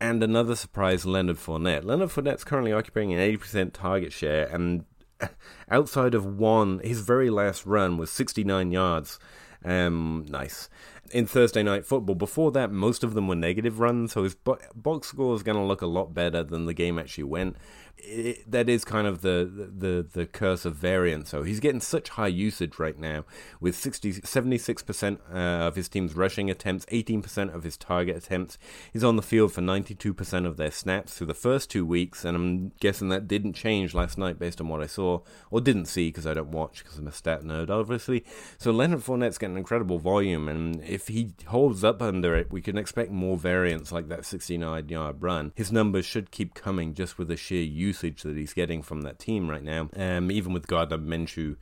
and 0.00 0.22
another 0.22 0.56
surprise, 0.56 1.06
Leonard 1.06 1.36
Fournette. 1.36 1.84
Leonard 1.84 2.10
Fournette's 2.10 2.44
currently 2.44 2.72
occupying 2.72 3.12
an 3.12 3.20
80% 3.20 3.72
target 3.72 4.12
share, 4.12 4.46
and 4.46 4.84
outside 5.70 6.14
of 6.14 6.26
one, 6.26 6.80
his 6.80 7.00
very 7.00 7.30
last 7.30 7.64
run 7.66 7.96
was 7.96 8.10
69 8.10 8.70
yards. 8.72 9.18
Um, 9.64 10.26
nice. 10.28 10.68
In 11.14 11.26
Thursday 11.26 11.62
night 11.62 11.86
football, 11.86 12.16
before 12.16 12.50
that, 12.50 12.72
most 12.72 13.04
of 13.04 13.14
them 13.14 13.28
were 13.28 13.36
negative 13.36 13.78
runs, 13.78 14.14
so 14.14 14.24
his 14.24 14.34
box 14.34 15.06
score 15.06 15.36
is 15.36 15.44
going 15.44 15.56
to 15.56 15.62
look 15.62 15.80
a 15.80 15.86
lot 15.86 16.12
better 16.12 16.42
than 16.42 16.66
the 16.66 16.74
game 16.74 16.98
actually 16.98 17.22
went 17.22 17.56
it, 17.98 18.50
that 18.50 18.68
is 18.68 18.84
kind 18.84 19.06
of 19.06 19.22
the, 19.22 19.70
the 19.76 20.06
the 20.12 20.26
curse 20.26 20.64
of 20.64 20.74
variance. 20.74 21.30
So 21.30 21.42
he's 21.42 21.60
getting 21.60 21.80
such 21.80 22.10
high 22.10 22.28
usage 22.28 22.78
right 22.78 22.98
now, 22.98 23.24
with 23.60 23.76
60, 23.76 24.14
76% 24.14 25.18
uh, 25.32 25.36
of 25.36 25.76
his 25.76 25.88
team's 25.88 26.14
rushing 26.14 26.50
attempts, 26.50 26.86
18% 26.86 27.54
of 27.54 27.62
his 27.62 27.76
target 27.76 28.16
attempts. 28.16 28.58
He's 28.92 29.04
on 29.04 29.16
the 29.16 29.22
field 29.22 29.52
for 29.52 29.60
92% 29.60 30.46
of 30.46 30.56
their 30.56 30.70
snaps 30.70 31.14
through 31.14 31.28
the 31.28 31.34
first 31.34 31.70
two 31.70 31.86
weeks, 31.86 32.24
and 32.24 32.36
I'm 32.36 32.72
guessing 32.80 33.08
that 33.08 33.28
didn't 33.28 33.54
change 33.54 33.94
last 33.94 34.18
night 34.18 34.38
based 34.38 34.60
on 34.60 34.68
what 34.68 34.82
I 34.82 34.86
saw, 34.86 35.20
or 35.50 35.60
didn't 35.60 35.86
see 35.86 36.08
because 36.08 36.26
I 36.26 36.34
don't 36.34 36.50
watch 36.50 36.82
because 36.82 36.98
I'm 36.98 37.08
a 37.08 37.12
stat 37.12 37.42
nerd, 37.42 37.70
obviously. 37.70 38.24
So 38.58 38.70
Leonard 38.70 39.00
Fournette's 39.00 39.38
getting 39.38 39.56
incredible 39.56 39.98
volume, 39.98 40.48
and 40.48 40.82
if 40.82 41.03
he 41.08 41.34
holds 41.46 41.84
up 41.84 42.02
under 42.02 42.34
it, 42.34 42.50
we 42.50 42.60
can 42.60 42.78
expect 42.78 43.10
more 43.10 43.36
variance 43.36 43.92
like 43.92 44.08
that 44.08 44.24
69 44.24 44.88
yard 44.88 45.22
run. 45.22 45.52
His 45.54 45.72
numbers 45.72 46.04
should 46.04 46.30
keep 46.30 46.54
coming 46.54 46.94
just 46.94 47.18
with 47.18 47.28
the 47.28 47.36
sheer 47.36 47.62
usage 47.62 48.22
that 48.22 48.36
he's 48.36 48.54
getting 48.54 48.82
from 48.82 49.02
that 49.02 49.18
team 49.18 49.48
right 49.48 49.62
now. 49.62 49.88
Um, 49.96 50.30
even 50.30 50.52
with 50.52 50.66
Gardner 50.66 50.98
Minshew 50.98 51.56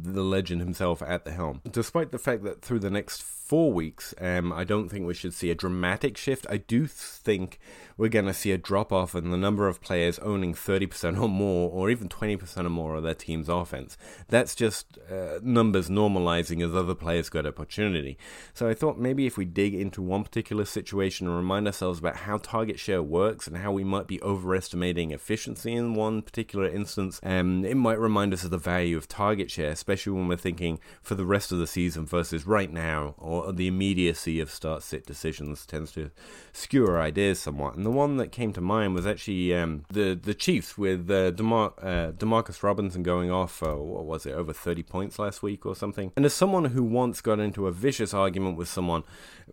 the 0.00 0.22
legend 0.22 0.60
himself 0.60 1.02
at 1.02 1.24
the 1.24 1.32
helm. 1.32 1.60
Despite 1.68 2.12
the 2.12 2.18
fact 2.18 2.44
that 2.44 2.62
through 2.62 2.78
the 2.78 2.90
next 2.90 3.22
four 3.48 3.72
weeks, 3.72 4.14
um, 4.20 4.52
I 4.52 4.64
don't 4.64 4.90
think 4.90 5.06
we 5.06 5.14
should 5.14 5.32
see 5.32 5.50
a 5.50 5.54
dramatic 5.54 6.18
shift. 6.18 6.46
I 6.50 6.58
do 6.58 6.86
think 6.86 7.58
we're 7.96 8.08
going 8.08 8.26
to 8.26 8.34
see 8.34 8.52
a 8.52 8.58
drop 8.58 8.92
off 8.92 9.14
in 9.14 9.30
the 9.30 9.38
number 9.38 9.66
of 9.66 9.80
players 9.80 10.18
owning 10.18 10.52
30% 10.52 11.20
or 11.20 11.28
more, 11.28 11.70
or 11.70 11.88
even 11.88 12.08
20% 12.08 12.66
or 12.66 12.68
more 12.68 12.96
of 12.96 13.02
their 13.02 13.14
team's 13.14 13.48
offense. 13.48 13.96
That's 14.28 14.54
just 14.54 14.98
uh, 15.10 15.38
numbers 15.42 15.88
normalizing 15.88 16.62
as 16.64 16.74
other 16.74 16.94
players 16.94 17.30
got 17.30 17.46
opportunity. 17.46 18.18
So 18.52 18.68
I 18.68 18.74
thought 18.74 18.98
maybe 18.98 19.26
if 19.26 19.38
we 19.38 19.46
dig 19.46 19.74
into 19.74 20.02
one 20.02 20.24
particular 20.24 20.66
situation 20.66 21.26
and 21.26 21.34
remind 21.34 21.66
ourselves 21.66 21.98
about 21.98 22.16
how 22.16 22.36
target 22.36 22.78
share 22.78 23.02
works 23.02 23.46
and 23.46 23.56
how 23.56 23.72
we 23.72 23.82
might 23.82 24.06
be 24.06 24.22
overestimating 24.22 25.10
efficiency 25.10 25.72
in 25.72 25.94
one 25.94 26.20
particular 26.20 26.68
instance, 26.68 27.18
um, 27.22 27.64
it 27.64 27.76
might 27.76 27.98
remind 27.98 28.34
us 28.34 28.44
of 28.44 28.50
the 28.50 28.58
value 28.58 28.96
of 28.96 29.08
target 29.08 29.50
share 29.50 29.70
especially 29.70 30.12
when 30.12 30.28
we're 30.28 30.36
thinking 30.36 30.80
for 31.00 31.14
the 31.14 31.24
rest 31.24 31.52
of 31.52 31.58
the 31.58 31.66
season 31.66 32.04
versus 32.04 32.46
right 32.46 32.72
now, 32.72 33.14
or 33.16 33.37
or 33.46 33.52
the 33.52 33.66
immediacy 33.66 34.40
of 34.40 34.50
start 34.50 34.82
sit 34.82 35.06
decisions 35.06 35.66
tends 35.66 35.92
to 35.92 36.10
skewer 36.52 37.00
ideas 37.00 37.38
somewhat. 37.38 37.74
And 37.76 37.84
the 37.84 37.90
one 37.90 38.16
that 38.16 38.32
came 38.32 38.52
to 38.52 38.60
mind 38.60 38.94
was 38.94 39.06
actually 39.06 39.54
um, 39.54 39.84
the 39.90 40.18
the 40.20 40.34
Chiefs 40.34 40.76
with 40.76 41.10
uh, 41.10 41.30
DeMar- 41.32 41.74
uh, 41.80 42.12
Demarcus 42.12 42.62
Robinson 42.62 43.02
going 43.02 43.30
off. 43.30 43.62
Uh, 43.62 43.76
what 43.76 44.04
was 44.04 44.26
it? 44.26 44.32
Over 44.32 44.52
thirty 44.52 44.82
points 44.82 45.18
last 45.18 45.42
week 45.42 45.64
or 45.66 45.74
something. 45.74 46.12
And 46.16 46.24
as 46.24 46.34
someone 46.34 46.66
who 46.66 46.82
once 46.82 47.20
got 47.20 47.40
into 47.40 47.66
a 47.66 47.72
vicious 47.72 48.12
argument 48.14 48.56
with 48.56 48.68
someone, 48.68 49.02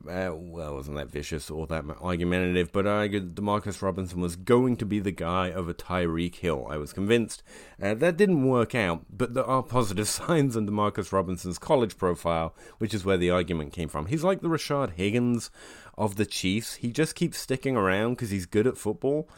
uh, 0.08 0.32
well, 0.34 0.74
it 0.74 0.76
wasn't 0.76 0.98
that 0.98 1.10
vicious 1.10 1.50
or 1.50 1.68
that 1.68 1.86
argumentative, 2.02 2.72
but 2.72 2.86
I 2.86 2.92
argued 2.92 3.36
that 3.36 3.42
Demarcus 3.42 3.82
Robinson 3.82 4.22
was 4.22 4.36
going 4.36 4.78
to 4.78 4.86
be 4.86 5.00
the 5.00 5.12
guy 5.12 5.52
over 5.52 5.74
Tyreek 5.74 6.36
Hill. 6.36 6.68
I 6.70 6.78
was 6.78 6.94
convinced. 6.94 7.44
Uh, 7.82 7.94
that 7.96 8.18
didn't 8.18 8.48
work 8.48 8.76
out, 8.76 9.06
but 9.10 9.34
there 9.34 9.46
are 9.46 9.64
positive 9.64 10.08
signs 10.10 10.56
in 10.56 10.68
Demarcus 10.68 11.12
Robinson's 11.12 11.58
college 11.58 11.98
profile, 11.98 12.56
which 12.78 12.94
is 12.94 13.06
where 13.06 13.18
the 13.18 13.30
argument 13.30 13.74
came 13.74 13.90
from. 13.90 14.08
He's 14.08 14.24
like 14.24 14.42
the 14.42 14.50
Rashard 14.50 14.92
Higgins 14.92 15.50
of 15.98 16.16
the 16.16 16.26
Chiefs. 16.26 16.76
He 16.76 16.92
just 16.92 17.16
keeps 17.16 17.38
sticking 17.38 17.76
around 17.76 18.14
because 18.16 18.30
he's 18.30 18.46
good 18.46 18.68
at 18.68 18.78
football. 18.78 19.30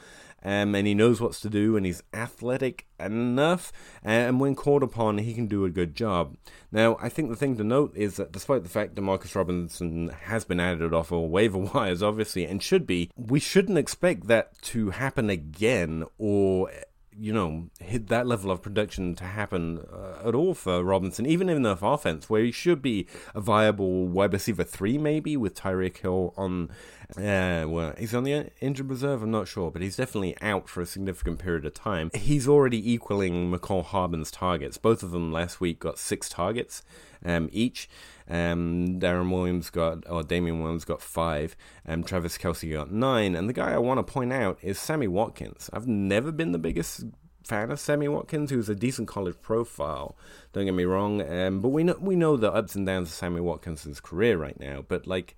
Um, 0.48 0.76
and 0.76 0.88
he 0.88 0.94
knows 0.94 1.20
what's 1.20 1.42
to 1.42 1.50
do, 1.50 1.76
and 1.76 1.86
he's 1.86 2.04
athletic 2.14 2.88
enough. 3.02 3.74
And 4.02 4.40
when 4.40 4.56
called 4.56 4.82
upon, 4.82 5.18
he 5.18 5.34
can 5.34 5.48
do 5.48 5.66
a 5.66 5.70
good 5.70 5.94
job. 5.94 6.38
Now, 6.72 6.96
I 7.02 7.10
think 7.10 7.28
the 7.28 7.36
thing 7.36 7.58
to 7.58 7.66
note 7.66 7.92
is 7.98 8.16
that 8.16 8.32
despite 8.32 8.64
the 8.64 8.70
fact 8.70 8.96
Demarcus 8.96 9.36
Robinson 9.36 10.08
has 10.08 10.46
been 10.46 10.62
added 10.62 10.94
off 10.94 11.12
of 11.12 11.24
waiver 11.24 11.58
wires, 11.58 12.02
obviously, 12.02 12.46
and 12.46 12.64
should 12.64 12.88
be, 12.88 13.12
we 13.18 13.42
shouldn't 13.42 13.78
expect 13.78 14.28
that 14.28 14.58
to 14.62 14.92
happen 14.92 15.30
again 15.30 16.06
or 16.18 16.72
you 17.20 17.34
know, 17.34 17.70
hit 17.80 18.08
that 18.08 18.28
level 18.28 18.52
of 18.52 18.62
production 18.62 19.16
to 19.16 19.24
happen 19.24 19.80
uh, 19.92 20.28
at 20.28 20.36
all 20.36 20.54
for 20.54 20.84
Robinson, 20.84 21.26
even 21.26 21.50
in 21.50 21.64
the 21.64 21.78
offense, 21.82 22.30
where 22.30 22.44
he 22.44 22.52
should 22.52 22.82
be 22.82 23.08
a 23.34 23.42
viable 23.42 24.08
wide 24.08 24.34
receiver 24.34 24.64
three, 24.64 24.98
maybe 24.98 25.36
with 25.36 25.56
Tyreek 25.56 25.98
Hill 25.98 26.34
on. 26.38 26.70
Uh, 27.18 27.66
well, 27.68 27.94
he's 27.98 28.14
on 28.14 28.24
the 28.24 28.52
injured 28.60 28.90
reserve. 28.90 29.24
I'm 29.24 29.32
not 29.32 29.48
sure, 29.48 29.72
but 29.72 29.82
he's 29.82 29.96
definitely 29.96 30.36
out 30.42 30.68
for 30.68 30.82
a 30.82 30.86
significant 30.86 31.40
period 31.40 31.66
of 31.66 31.74
time. 31.74 32.12
He's 32.14 32.48
already 32.48 32.92
equaling 32.92 33.50
Mecole 33.52 33.86
Hardman's 33.86 34.30
targets. 34.30 34.78
Both 34.78 35.04
of 35.04 35.12
them 35.12 35.32
last 35.32 35.62
week 35.62 35.80
got 35.80 35.98
six 35.98 36.30
targets 36.30 36.84
um, 37.26 37.50
each. 37.52 37.90
Um, 38.30 39.00
Darren 39.00 39.32
Williams 39.32 39.70
got, 39.70 40.10
or 40.10 40.24
Damien 40.24 40.62
Williams 40.62 40.86
got 40.86 41.02
five, 41.02 41.56
and 41.86 42.06
Travis 42.06 42.38
Kelce 42.38 42.72
got 42.74 42.92
nine. 42.92 43.36
And 43.36 43.48
the 43.48 43.54
guy 43.54 43.74
I 43.74 43.78
want 43.78 44.06
to 44.06 44.12
point 44.12 44.34
out 44.34 44.58
is 44.62 44.80
Sammy 44.80 45.08
Watkins. 45.08 45.70
I've 45.74 45.88
never 45.88 46.32
been 46.32 46.52
the 46.52 46.60
biggest 46.60 47.06
fan 47.48 47.72
of 47.72 47.80
Sammy 47.80 48.10
Watkins, 48.10 48.52
who's 48.52 48.68
a 48.68 48.76
decent 48.76 49.08
college 49.08 49.42
profile. 49.42 50.18
Don't 50.52 50.66
get 50.66 50.74
me 50.74 50.84
wrong, 50.84 51.22
um, 51.22 51.62
but 51.62 51.70
we 51.70 51.84
know 51.84 51.98
we 52.00 52.16
know 52.16 52.36
the 52.36 52.52
ups 52.52 52.76
and 52.76 52.86
downs 52.86 53.08
of 53.10 53.16
Sammy 53.16 53.40
Watkins' 53.40 54.02
career 54.02 54.38
right 54.38 54.60
now. 54.60 54.84
But 54.86 55.08
like 55.08 55.36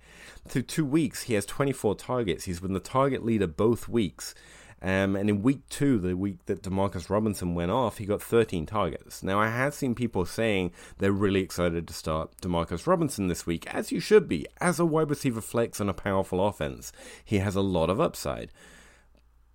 through 0.48 0.63
two 0.63 0.86
weeks, 0.86 1.24
he 1.24 1.36
has 1.36 1.46
24 1.46 1.96
targets. 1.96 2.46
He's 2.46 2.60
been 2.60 2.74
the 2.74 2.79
target 2.79 3.24
leader 3.24 3.48
both 3.48 3.88
weeks. 3.88 4.34
Um, 4.81 5.15
and 5.15 5.29
in 5.29 5.41
week 5.41 5.67
two, 5.69 6.00
the 6.00 6.15
week 6.15 6.45
that 6.45 6.63
Demarcus 6.63 7.09
Robinson 7.09 7.53
went 7.53 7.71
off, 7.71 7.98
he 7.98 8.05
got 8.05 8.21
13 8.21 8.65
targets. 8.65 9.21
Now, 9.21 9.39
I 9.39 9.50
have 9.50 9.74
seen 9.74 9.93
people 9.93 10.25
saying 10.25 10.71
they're 10.98 11.12
really 11.12 11.41
excited 11.41 11.88
to 11.88 11.93
start 11.93 12.31
Demarcus 12.41 12.88
Robinson 12.88 13.27
this 13.27 13.45
week, 13.45 13.74
as 13.74 13.91
you 13.91 14.00
should 14.00 14.27
be. 14.27 14.45
As 14.62 14.79
a 14.79 14.86
wide 14.86 15.09
receiver 15.09 15.41
flex 15.41 15.81
on 15.81 15.89
a 15.89 15.93
powerful 15.93 16.45
offense, 16.45 16.93
he 17.24 17.39
has 17.39 17.55
a 17.55 17.62
lot 17.62 17.89
of 17.89 18.00
upside. 18.00 18.51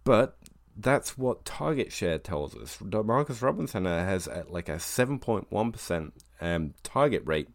But 0.05 0.37
that's 0.77 1.17
what 1.17 1.47
target 1.47 1.91
share 1.91 2.19
tells 2.19 2.55
us. 2.55 2.77
Demarcus 2.79 3.41
Robinson 3.41 3.87
has 3.87 4.29
like 4.49 4.69
a 4.69 4.77
7.1% 4.77 6.13
um, 6.41 6.75
target 6.83 7.23
rate 7.25 7.49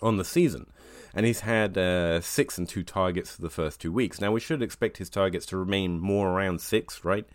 on 0.00 0.16
the 0.16 0.24
season 0.24 0.72
and 1.14 1.26
he's 1.26 1.40
had 1.40 1.76
uh, 1.76 2.20
six 2.20 2.58
and 2.58 2.68
two 2.68 2.82
targets 2.82 3.32
for 3.34 3.42
the 3.42 3.50
first 3.50 3.80
two 3.80 3.92
weeks. 3.92 4.20
Now 4.20 4.32
we 4.32 4.40
should 4.40 4.62
expect 4.62 4.98
his 4.98 5.10
targets 5.10 5.46
to 5.46 5.56
remain 5.56 5.98
more 5.98 6.30
around 6.30 6.60
six, 6.60 7.04
right? 7.04 7.26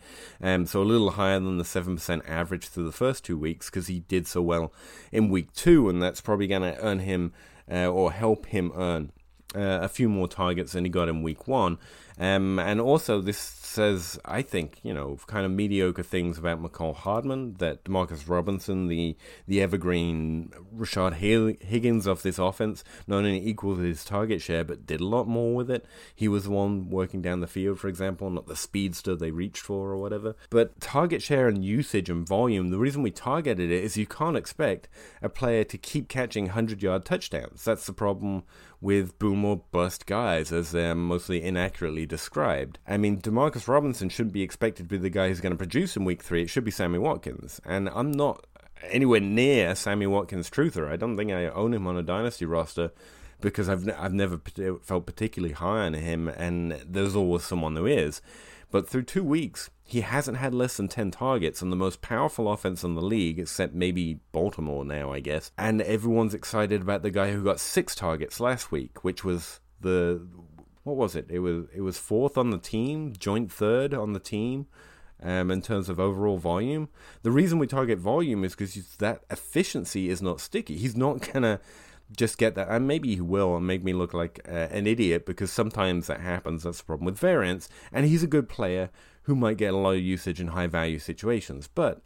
Um, 0.41 0.65
so 0.65 0.82
a 0.82 0.84
little 0.84 1.12
higher 1.12 1.39
than 1.39 1.58
the 1.58 1.65
seven 1.65 1.96
percent 1.96 2.24
average 2.27 2.67
through 2.67 2.86
the 2.86 2.91
first 2.91 3.25
two 3.25 3.38
weeks 3.38 3.70
because 3.70 3.88
he 3.88 4.01
did 4.01 4.27
so 4.27 4.41
well 4.41 4.74
in 5.12 5.29
week 5.29 5.53
two, 5.53 5.89
and 5.89 6.01
that's 6.01 6.22
probably 6.22 6.48
going 6.48 6.62
to 6.62 6.79
earn 6.79 7.00
him 7.00 7.34
uh, 7.72 7.88
or 7.88 8.12
help 8.12 8.46
him 8.48 8.72
earn 8.75 9.12
uh, 9.55 9.79
a 9.82 9.89
few 9.89 10.10
more 10.10 10.27
targets 10.27 10.74
than 10.74 10.86
he 10.86 10.89
got 10.89 11.10
in 11.10 11.22
week 11.22 11.48
one. 11.48 11.77
Um, 12.19 12.60
and 12.60 12.79
also, 12.79 13.22
this 13.22 13.38
says, 13.75 14.17
I 14.24 14.41
think, 14.41 14.79
you 14.84 14.93
know, 14.93 15.17
kind 15.27 15.45
of 15.45 15.51
mediocre 15.51 16.01
things 16.01 16.38
about 16.38 16.63
Mecole 16.63 16.95
Hardman, 16.95 17.55
that 17.55 17.84
Demarcus 17.84 18.27
Robinson, 18.27 18.88
the 18.88 19.17
the 19.48 19.62
evergreen 19.62 20.51
Rashard 20.75 21.15
Higgins 21.15 22.07
of 22.07 22.24
this 22.24 22.39
offense, 22.39 22.84
not 23.05 23.17
only 23.17 23.45
equals 23.45 23.79
his 23.79 24.05
target 24.05 24.41
share, 24.41 24.63
but 24.63 24.86
did 24.86 25.01
a 25.01 25.05
lot 25.05 25.27
more 25.27 25.53
with 25.53 25.69
it. 25.69 25.86
He 26.15 26.27
was 26.27 26.45
the 26.45 26.51
one 26.51 26.89
working 26.89 27.22
down 27.22 27.41
the 27.41 27.48
field, 27.48 27.79
for 27.79 27.89
example, 27.89 28.29
not 28.29 28.48
the 28.48 28.55
speedster 28.55 29.15
they 29.15 29.31
reached 29.31 29.62
for 29.62 29.91
or 29.91 29.98
whatever. 29.98 30.36
But 30.50 30.79
target 30.79 31.22
share 31.22 31.48
and 31.48 31.63
usage 31.63 32.10
and 32.10 32.25
volume, 32.25 32.69
the 32.69 32.79
reason 32.79 33.03
we 33.03 33.12
targeted 33.12 33.69
it 33.69 33.84
is 33.84 33.98
you 33.98 34.07
can't 34.07 34.38
expect 34.38 34.88
a 35.22 35.27
player 35.27 35.65
to 35.65 35.77
keep 35.77 36.07
catching 36.07 36.45
100 36.45 36.81
yard 36.81 37.03
touchdowns. 37.03 37.65
That's 37.65 37.86
the 37.86 37.93
problem 37.93 38.43
with 38.82 39.17
boom 39.20 39.46
or 39.46 39.62
bust 39.72 40.05
guys, 40.05 40.51
as 40.51 40.72
they're 40.72 40.96
mostly 40.96 41.41
inaccurately 41.41 42.05
described. 42.05 42.79
I 42.88 42.98
mean, 42.98 43.22
Demarcus 43.22 43.67
Robinson 43.67 44.10
shouldn't 44.10 44.34
be 44.34 44.44
expected 44.44 44.84
to 44.84 44.89
be 44.89 44.98
the 44.98 45.10
guy 45.10 45.27
who's 45.27 45.41
going 45.41 45.53
to 45.53 45.58
produce 45.58 45.96
in 45.96 46.05
week 46.05 46.24
three. 46.24 46.44
It 46.44 46.50
should 46.50 46.63
be 46.63 46.72
Sammy 46.72 47.00
Watkins. 47.00 47.62
And 47.65 47.89
I'm 47.89 48.12
not 48.12 48.46
anywhere 48.89 49.20
near 49.20 49.75
Sammy 49.75 50.08
Watkins 50.08 50.50
truther. 50.50 50.89
I 50.89 50.96
don't 50.96 51.17
think 51.17 51.32
I 51.32 51.48
own 51.48 51.74
him 51.74 51.88
on 51.88 51.98
a 51.98 52.03
dynasty 52.03 52.46
roster 52.46 52.91
because 53.41 53.70
I've 53.70 53.88
I've 53.98 54.13
never 54.13 54.39
felt 54.82 55.05
particularly 55.05 55.53
high 55.53 55.86
on 55.86 55.94
him, 55.94 56.27
and 56.27 56.74
there's 56.86 57.15
always 57.15 57.44
someone 57.44 57.75
who 57.75 57.86
is. 57.86 58.22
But 58.72 58.89
through 58.89 59.03
two 59.03 59.24
weeks, 59.24 59.70
he 59.88 60.01
hasn't 60.01 60.38
had 60.38 60.56
less 60.56 60.77
than 60.77 60.88
10 60.88 61.12
targets 61.12 61.62
on 61.62 61.70
the 61.70 61.75
most 61.75 62.01
powerful 62.01 62.51
offense 62.51 62.84
in 62.84 62.96
the 62.96 63.04
league, 63.04 63.39
except 63.39 63.75
maybe 63.75 64.20
Baltimore 64.32 64.84
now, 64.84 65.13
I 65.13 65.20
guess. 65.20 65.51
And 65.60 65.80
everyone's 65.84 66.34
excited 66.34 66.82
about 66.82 67.04
the 67.04 67.12
guy 67.12 67.32
who 67.32 67.44
got 67.44 67.60
six 67.60 67.94
targets 67.94 68.39
last 68.39 68.72
week, 68.72 69.04
which 69.04 69.24
was 69.24 69.60
the. 69.80 70.27
What 70.82 70.98
was 70.98 71.15
it? 71.15 71.27
It 71.30 71.39
was 71.39 71.65
it 71.74 71.82
was 71.82 71.98
fourth 71.98 72.38
on 72.38 72.50
the 72.50 72.58
team, 72.58 73.13
joint 73.18 73.51
third 73.51 73.94
on 73.94 74.13
the 74.13 74.20
team, 74.20 74.68
um, 75.22 75.50
in 75.50 75.62
terms 75.62 75.88
of 75.88 76.00
overall 76.00 76.38
volume. 76.38 76.89
The 77.22 77.32
reason 77.32 77.60
we 77.60 77.68
target 77.68 78.00
volume 78.00 78.44
is 78.44 78.56
because 78.56 78.75
that 78.98 79.24
efficiency 79.30 80.10
is 80.10 80.22
not 80.22 80.42
sticky. 80.42 80.77
He's 80.77 80.96
not 80.96 81.32
gonna 81.34 81.60
just 82.15 82.38
get 82.38 82.54
that, 82.56 82.70
and 82.70 82.88
maybe 82.88 83.15
he 83.15 83.22
will, 83.22 83.56
and 83.56 83.65
make 83.65 83.84
me 83.84 83.94
look 83.94 84.13
like 84.13 84.39
uh, 84.48 84.51
an 84.51 84.86
idiot 84.86 85.25
because 85.25 85.51
sometimes 85.51 86.06
that 86.08 86.22
happens. 86.22 86.63
That's 86.63 86.80
the 86.80 86.86
problem 86.86 87.06
with 87.06 87.18
variance, 87.18 87.68
and 87.92 88.06
he's 88.06 88.24
a 88.24 88.27
good 88.27 88.48
player 88.50 88.89
who 89.25 89.36
might 89.36 89.58
get 89.58 89.74
a 89.74 89.77
lot 89.77 89.96
of 89.96 90.01
usage 90.01 90.39
in 90.39 90.48
high 90.48 90.67
value 90.67 91.00
situations, 91.00 91.67
but 91.67 92.05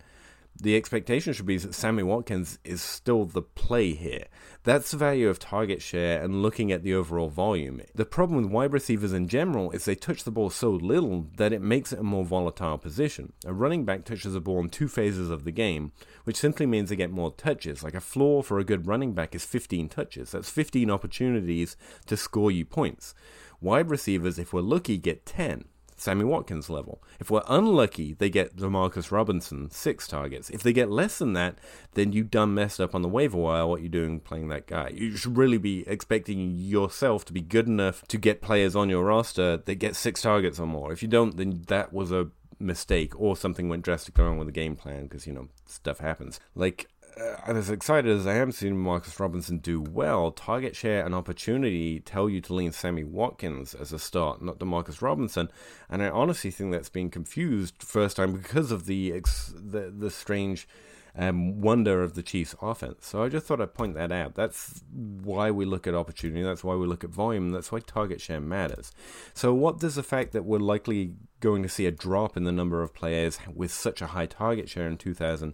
the 0.62 0.76
expectation 0.76 1.32
should 1.32 1.46
be 1.46 1.58
that 1.58 1.74
Sammy 1.74 2.04
Watkins 2.04 2.60
is 2.66 2.82
still 2.82 3.24
the 3.24 3.42
play 3.42 3.94
here. 3.94 4.26
That's 4.64 4.92
the 4.92 4.98
value 4.98 5.30
of 5.30 5.40
target 5.40 5.82
share 5.82 6.22
and 6.22 6.42
looking 6.42 6.70
at 6.70 6.84
the 6.84 6.94
overall 6.94 7.30
volume. 7.30 7.82
The 7.96 8.04
problem 8.04 8.42
with 8.42 8.52
wide 8.52 8.74
receivers 8.74 9.14
in 9.14 9.30
general 9.30 9.72
is 9.72 9.86
they 9.86 9.96
touch 9.96 10.26
the 10.26 10.32
ball 10.32 10.50
so 10.50 10.72
little 10.72 11.28
that 11.38 11.54
it 11.54 11.62
makes 11.62 11.94
it 11.94 12.00
a 12.00 12.04
more 12.04 12.26
volatile 12.26 12.78
position. 12.78 13.32
A 13.46 13.54
running 13.54 13.86
back 13.86 14.04
touches 14.04 14.34
the 14.34 14.42
ball 14.42 14.60
in 14.60 14.70
two 14.70 14.90
phases 14.90 15.30
of 15.30 15.46
the 15.46 15.52
game, 15.52 15.94
which 16.26 16.36
simply 16.36 16.66
means 16.66 16.90
they 16.90 16.98
get 16.98 17.12
more 17.12 17.32
touches. 17.32 17.82
Like 17.82 17.96
a 17.96 18.02
floor 18.02 18.44
for 18.44 18.60
a 18.60 18.66
good 18.66 18.86
running 18.86 19.14
back 19.14 19.34
is 19.34 19.46
15 19.46 19.88
touches. 19.88 20.32
That's 20.32 20.50
15 20.50 20.92
opportunities 20.92 21.78
to 22.08 22.18
score 22.18 22.52
you 22.52 22.66
points. 22.66 23.14
Wide 23.62 23.90
receivers, 23.90 24.38
if 24.38 24.52
we're 24.52 24.62
lucky, 24.62 24.98
get 24.98 25.26
10. 25.26 25.66
Sammy 26.00 26.24
Watkins 26.24 26.70
level. 26.70 27.03
If 27.20 27.29
we're 27.29 27.44
unlucky, 27.48 28.13
they 28.13 28.29
get 28.29 28.56
Demarcus 28.56 29.12
Robinson 29.12 29.70
six 29.70 30.08
targets. 30.08 30.50
If 30.50 30.63
they 30.63 30.74
get 30.74 30.89
less 30.89 31.18
than 31.18 31.34
that, 31.34 31.58
then 31.94 32.13
you 32.13 32.24
done 32.24 32.53
messed 32.53 32.79
up 32.79 32.96
on 32.96 33.01
the 33.01 33.10
waiver 33.10 33.38
wire. 33.38 33.68
What 33.68 33.82
you're 33.82 33.89
doing 33.89 34.20
playing 34.20 34.48
that 34.50 34.68
guy? 34.68 34.91
You 34.94 35.18
should 35.18 35.38
really 35.38 35.58
be 35.58 35.84
expecting 35.88 36.58
yourself 36.58 37.25
to 37.25 37.34
be 37.34 37.41
good 37.41 37.68
enough 37.68 38.03
to 38.08 38.18
get 38.18 38.41
players 38.41 38.75
on 38.75 38.89
your 38.89 39.03
roster 39.03 39.58
that 39.58 39.75
get 39.75 39.96
six 39.96 40.22
targets 40.22 40.60
or 40.60 40.68
more. 40.68 40.91
If 40.94 41.01
you 41.01 41.10
don't, 41.10 41.36
then 41.38 41.63
that 41.68 41.91
was 41.91 42.12
a 42.12 42.29
mistake 42.60 43.18
or 43.20 43.38
something 43.38 43.70
went 43.70 43.84
drastically 43.84 44.24
wrong 44.24 44.38
with 44.38 44.48
the 44.48 44.51
game 44.51 44.75
plan 44.75 45.03
because 45.03 45.25
you 45.25 45.34
know 45.34 45.48
stuff 45.65 46.00
happens. 46.00 46.39
Like 46.56 46.88
uh, 47.20 47.38
as 47.48 47.70
excited 47.70 48.12
as 48.12 48.28
I 48.28 48.36
am 48.36 48.52
seeing 48.52 48.78
Marcus 48.78 49.20
Robinson 49.20 49.58
do 49.58 49.82
well, 49.82 50.32
target 50.32 50.76
share 50.76 51.06
and 51.06 51.14
opportunity 51.14 52.00
tell 52.00 52.30
you 52.30 52.42
to 52.42 52.54
lean 52.54 52.72
Sammy 52.72 53.04
Watkins 53.04 53.74
as 53.74 53.92
a 53.92 54.00
start, 54.00 54.42
not 54.42 54.60
Demarcus 54.60 55.02
Robinson. 55.02 55.50
And 55.90 56.02
I 56.02 56.10
honestly 56.10 56.52
think 56.52 56.72
that's 56.72 56.90
being 56.90 57.10
confused 57.10 57.76
first 57.80 58.18
time 58.18 58.34
because 58.34 58.72
of 58.72 58.86
the 58.86 59.14
ex- 59.14 59.54
the, 59.56 59.94
the 59.96 60.12
strange 60.12 60.68
um, 61.16 61.62
wonder 61.62 62.02
of 62.04 62.14
the 62.14 62.24
Chiefs' 62.24 62.56
offense. 62.62 63.06
So 63.08 63.24
I 63.24 63.30
just 63.30 63.46
thought 63.46 63.62
I'd 63.62 63.74
point 63.74 63.96
that 63.96 64.12
out. 64.12 64.36
That's 64.36 64.84
why 64.94 65.52
we 65.52 65.66
look 65.66 65.88
at 65.88 65.96
opportunity. 65.96 66.44
That's 66.44 66.64
why 66.64 66.76
we 66.76 66.88
look 66.88 67.04
at 67.04 67.10
volume. 67.10 67.52
That's 67.52 67.72
why 67.72 67.80
target 67.80 68.22
share 68.22 68.40
matters. 68.40 68.92
So 69.34 69.54
what 69.54 69.80
does 69.80 69.96
the 69.96 70.04
fact 70.04 70.32
that 70.34 70.46
we're 70.46 70.60
likely 70.60 71.14
going 71.40 71.64
to 71.64 71.70
see 71.70 71.86
a 71.86 71.92
drop 71.92 72.38
in 72.38 72.44
the 72.44 72.52
number 72.52 72.82
of 72.82 72.94
players 72.94 73.40
with 73.54 73.72
such 73.72 74.02
a 74.02 74.08
high 74.08 74.28
target 74.28 74.70
share 74.70 74.88
in 74.88 74.98
2000? 74.98 75.54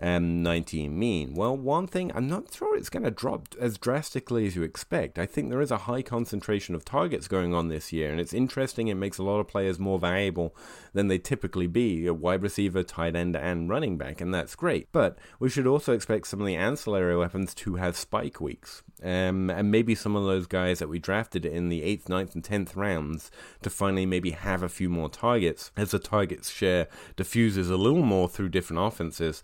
Um, 0.00 0.42
19 0.42 0.98
mean. 0.98 1.34
Well, 1.34 1.56
one 1.56 1.86
thing, 1.86 2.10
I'm 2.14 2.28
not 2.28 2.52
sure 2.52 2.76
it's 2.76 2.88
going 2.88 3.02
to 3.02 3.10
drop 3.10 3.48
as 3.60 3.78
drastically 3.78 4.46
as 4.46 4.56
you 4.56 4.62
expect. 4.62 5.18
I 5.18 5.26
think 5.26 5.50
there 5.50 5.60
is 5.60 5.70
a 5.70 5.78
high 5.78 6.02
concentration 6.02 6.74
of 6.74 6.84
targets 6.84 7.28
going 7.28 7.54
on 7.54 7.68
this 7.68 7.92
year, 7.92 8.10
and 8.10 8.20
it's 8.20 8.32
interesting. 8.32 8.88
It 8.88 8.94
makes 8.94 9.18
a 9.18 9.22
lot 9.22 9.40
of 9.40 9.48
players 9.48 9.78
more 9.78 9.98
valuable 9.98 10.54
than 10.92 11.08
they 11.08 11.18
typically 11.18 11.66
be 11.66 12.06
a 12.06 12.14
wide 12.14 12.42
receiver, 12.42 12.82
tight 12.82 13.14
end, 13.14 13.36
and 13.36 13.68
running 13.68 13.98
back, 13.98 14.20
and 14.20 14.32
that's 14.32 14.54
great. 14.54 14.88
But 14.92 15.18
we 15.38 15.50
should 15.50 15.66
also 15.66 15.92
expect 15.92 16.26
some 16.26 16.40
of 16.40 16.46
the 16.46 16.56
ancillary 16.56 17.16
weapons 17.16 17.54
to 17.56 17.76
have 17.76 17.96
spike 17.96 18.40
weeks. 18.40 18.82
Um, 19.02 19.48
and 19.48 19.70
maybe 19.70 19.94
some 19.94 20.14
of 20.14 20.24
those 20.24 20.46
guys 20.46 20.78
that 20.78 20.88
we 20.88 20.98
drafted 20.98 21.46
in 21.46 21.70
the 21.70 21.82
8th, 21.82 22.04
9th, 22.04 22.34
and 22.34 22.44
10th 22.44 22.76
rounds 22.76 23.30
to 23.62 23.70
finally 23.70 24.04
maybe 24.04 24.32
have 24.32 24.62
a 24.62 24.68
few 24.68 24.90
more 24.90 25.08
targets 25.08 25.72
as 25.76 25.92
the 25.92 25.98
targets 25.98 26.50
share 26.50 26.86
diffuses 27.16 27.70
a 27.70 27.76
little 27.76 28.02
more 28.02 28.28
through 28.28 28.50
different 28.50 28.82
offenses. 28.82 29.42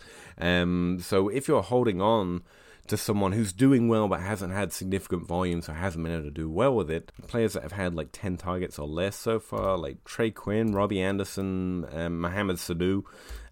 So 1.02 1.28
if 1.28 1.48
you're 1.48 1.62
holding 1.62 2.00
on 2.00 2.42
to 2.88 2.96
someone 2.96 3.32
who's 3.32 3.52
doing 3.52 3.88
well 3.88 4.08
but 4.08 4.20
hasn't 4.20 4.52
had 4.52 4.72
significant 4.72 5.26
volume, 5.26 5.60
so 5.60 5.72
hasn't 5.72 6.02
been 6.04 6.12
able 6.12 6.24
to 6.24 6.30
do 6.30 6.48
well 6.48 6.74
with 6.74 6.90
it. 6.90 7.12
Players 7.26 7.54
that 7.54 7.62
have 7.62 7.72
had 7.72 7.94
like 7.94 8.08
10 8.12 8.36
targets 8.36 8.78
or 8.78 8.86
less 8.86 9.16
so 9.16 9.38
far, 9.38 9.76
like 9.76 10.04
Trey 10.04 10.30
Quinn, 10.30 10.72
Robbie 10.72 11.00
Anderson, 11.00 11.86
um, 11.92 12.20
Mohamed 12.20 12.56
Sanu. 12.56 13.02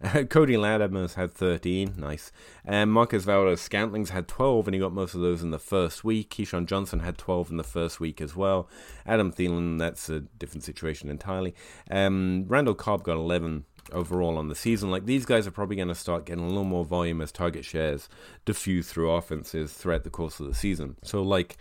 Uh, 0.02 0.22
Cody 0.30 0.56
Latimer's 0.56 1.14
had 1.14 1.32
13, 1.32 1.94
nice. 1.96 2.30
And 2.64 2.84
um, 2.84 2.90
Marquez 2.90 3.24
Valdes 3.24 3.60
Scantling's 3.60 4.10
had 4.10 4.28
12, 4.28 4.68
and 4.68 4.74
he 4.74 4.80
got 4.80 4.92
most 4.92 5.14
of 5.14 5.20
those 5.20 5.42
in 5.42 5.50
the 5.50 5.58
first 5.58 6.04
week. 6.04 6.30
KeeSean 6.30 6.66
Johnson 6.66 7.00
had 7.00 7.18
12 7.18 7.50
in 7.50 7.56
the 7.56 7.64
first 7.64 8.00
week 8.00 8.20
as 8.20 8.36
well. 8.36 8.68
Adam 9.06 9.32
Thielen, 9.32 9.78
that's 9.78 10.08
a 10.08 10.20
different 10.20 10.64
situation 10.64 11.08
entirely. 11.08 11.54
Um, 11.90 12.44
Randall 12.48 12.74
Cobb 12.74 13.02
got 13.02 13.16
11 13.16 13.64
overall 13.94 14.36
on 14.36 14.48
the 14.48 14.54
season. 14.54 14.90
Like 14.90 15.06
these 15.06 15.24
guys 15.24 15.46
are 15.46 15.52
probably 15.52 15.76
going 15.76 15.88
to 15.88 15.94
start 15.94 16.26
getting 16.26 16.44
a 16.44 16.48
little 16.48 16.64
more 16.64 16.84
volume 16.84 17.20
as 17.20 17.32
target 17.32 17.64
shares 17.64 18.08
diffuse 18.44 18.88
through 18.88 19.10
offenses 19.10 19.72
throughout 19.72 20.04
the 20.04 20.10
course 20.10 20.40
of 20.40 20.46
the 20.46 20.54
season. 20.54 20.96
So 21.02 21.22
like 21.22 21.56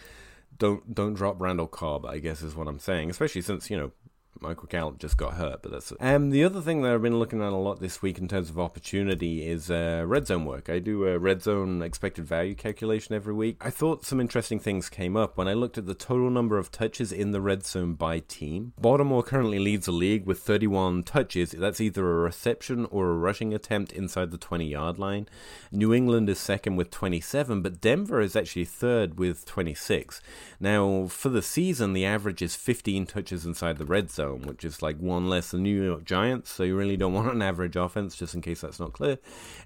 don't 0.57 0.93
don't 0.93 1.13
drop 1.13 1.41
Randall 1.41 1.67
Cobb, 1.67 2.05
I 2.05 2.19
guess 2.19 2.41
is 2.41 2.55
what 2.55 2.67
I'm 2.67 2.79
saying, 2.79 3.09
especially 3.09 3.41
since, 3.41 3.69
you 3.69 3.77
know, 3.77 3.91
Michael 4.39 4.67
Gallup 4.67 4.99
just 4.99 5.17
got 5.17 5.35
hurt, 5.35 5.61
but 5.61 5.71
that's. 5.71 5.93
Um, 5.99 6.29
the 6.29 6.43
other 6.43 6.61
thing 6.61 6.81
that 6.81 6.93
I've 6.93 7.01
been 7.01 7.19
looking 7.19 7.41
at 7.41 7.53
a 7.53 7.55
lot 7.55 7.79
this 7.79 8.01
week 8.01 8.17
in 8.17 8.27
terms 8.27 8.49
of 8.49 8.59
opportunity 8.59 9.47
is 9.47 9.71
uh, 9.71 10.03
red 10.05 10.27
zone 10.27 10.45
work. 10.45 10.69
I 10.69 10.79
do 10.79 11.07
a 11.07 11.17
red 11.17 11.41
zone 11.41 11.81
expected 11.81 12.25
value 12.25 12.55
calculation 12.55 13.15
every 13.15 13.33
week. 13.33 13.57
I 13.61 13.69
thought 13.69 14.05
some 14.05 14.19
interesting 14.19 14.59
things 14.59 14.89
came 14.89 15.15
up 15.15 15.37
when 15.37 15.47
I 15.47 15.53
looked 15.53 15.77
at 15.77 15.85
the 15.85 15.93
total 15.93 16.29
number 16.29 16.57
of 16.57 16.71
touches 16.71 17.11
in 17.11 17.31
the 17.31 17.41
red 17.41 17.65
zone 17.65 17.93
by 17.93 18.19
team. 18.19 18.73
Baltimore 18.79 19.23
currently 19.23 19.59
leads 19.59 19.85
the 19.85 19.91
league 19.91 20.25
with 20.25 20.39
31 20.39 21.03
touches. 21.03 21.51
That's 21.51 21.79
either 21.79 22.09
a 22.09 22.15
reception 22.15 22.85
or 22.91 23.11
a 23.11 23.15
rushing 23.15 23.53
attempt 23.53 23.93
inside 23.93 24.31
the 24.31 24.37
20 24.37 24.65
yard 24.65 24.99
line. 24.99 25.27
New 25.71 25.93
England 25.93 26.29
is 26.29 26.39
second 26.39 26.75
with 26.75 26.91
27, 26.91 27.61
but 27.61 27.79
Denver 27.79 28.19
is 28.19 28.35
actually 28.35 28.65
third 28.65 29.17
with 29.17 29.45
26. 29.45 30.21
Now, 30.59 31.07
for 31.07 31.29
the 31.29 31.41
season, 31.41 31.93
the 31.93 32.05
average 32.05 32.41
is 32.41 32.55
15 32.55 33.05
touches 33.05 33.45
inside 33.45 33.77
the 33.77 33.85
red 33.85 34.11
zone 34.11 34.22
which 34.31 34.63
is 34.63 34.81
like 34.81 34.97
one 34.97 35.29
less 35.29 35.51
than 35.51 35.63
New 35.63 35.83
York 35.83 36.03
Giants. 36.05 36.51
So 36.51 36.63
you 36.63 36.75
really 36.75 36.97
don't 36.97 37.13
want 37.13 37.33
an 37.33 37.41
average 37.41 37.75
offense, 37.75 38.15
just 38.15 38.33
in 38.35 38.41
case 38.41 38.61
that's 38.61 38.79
not 38.79 38.93
clear. 38.93 39.17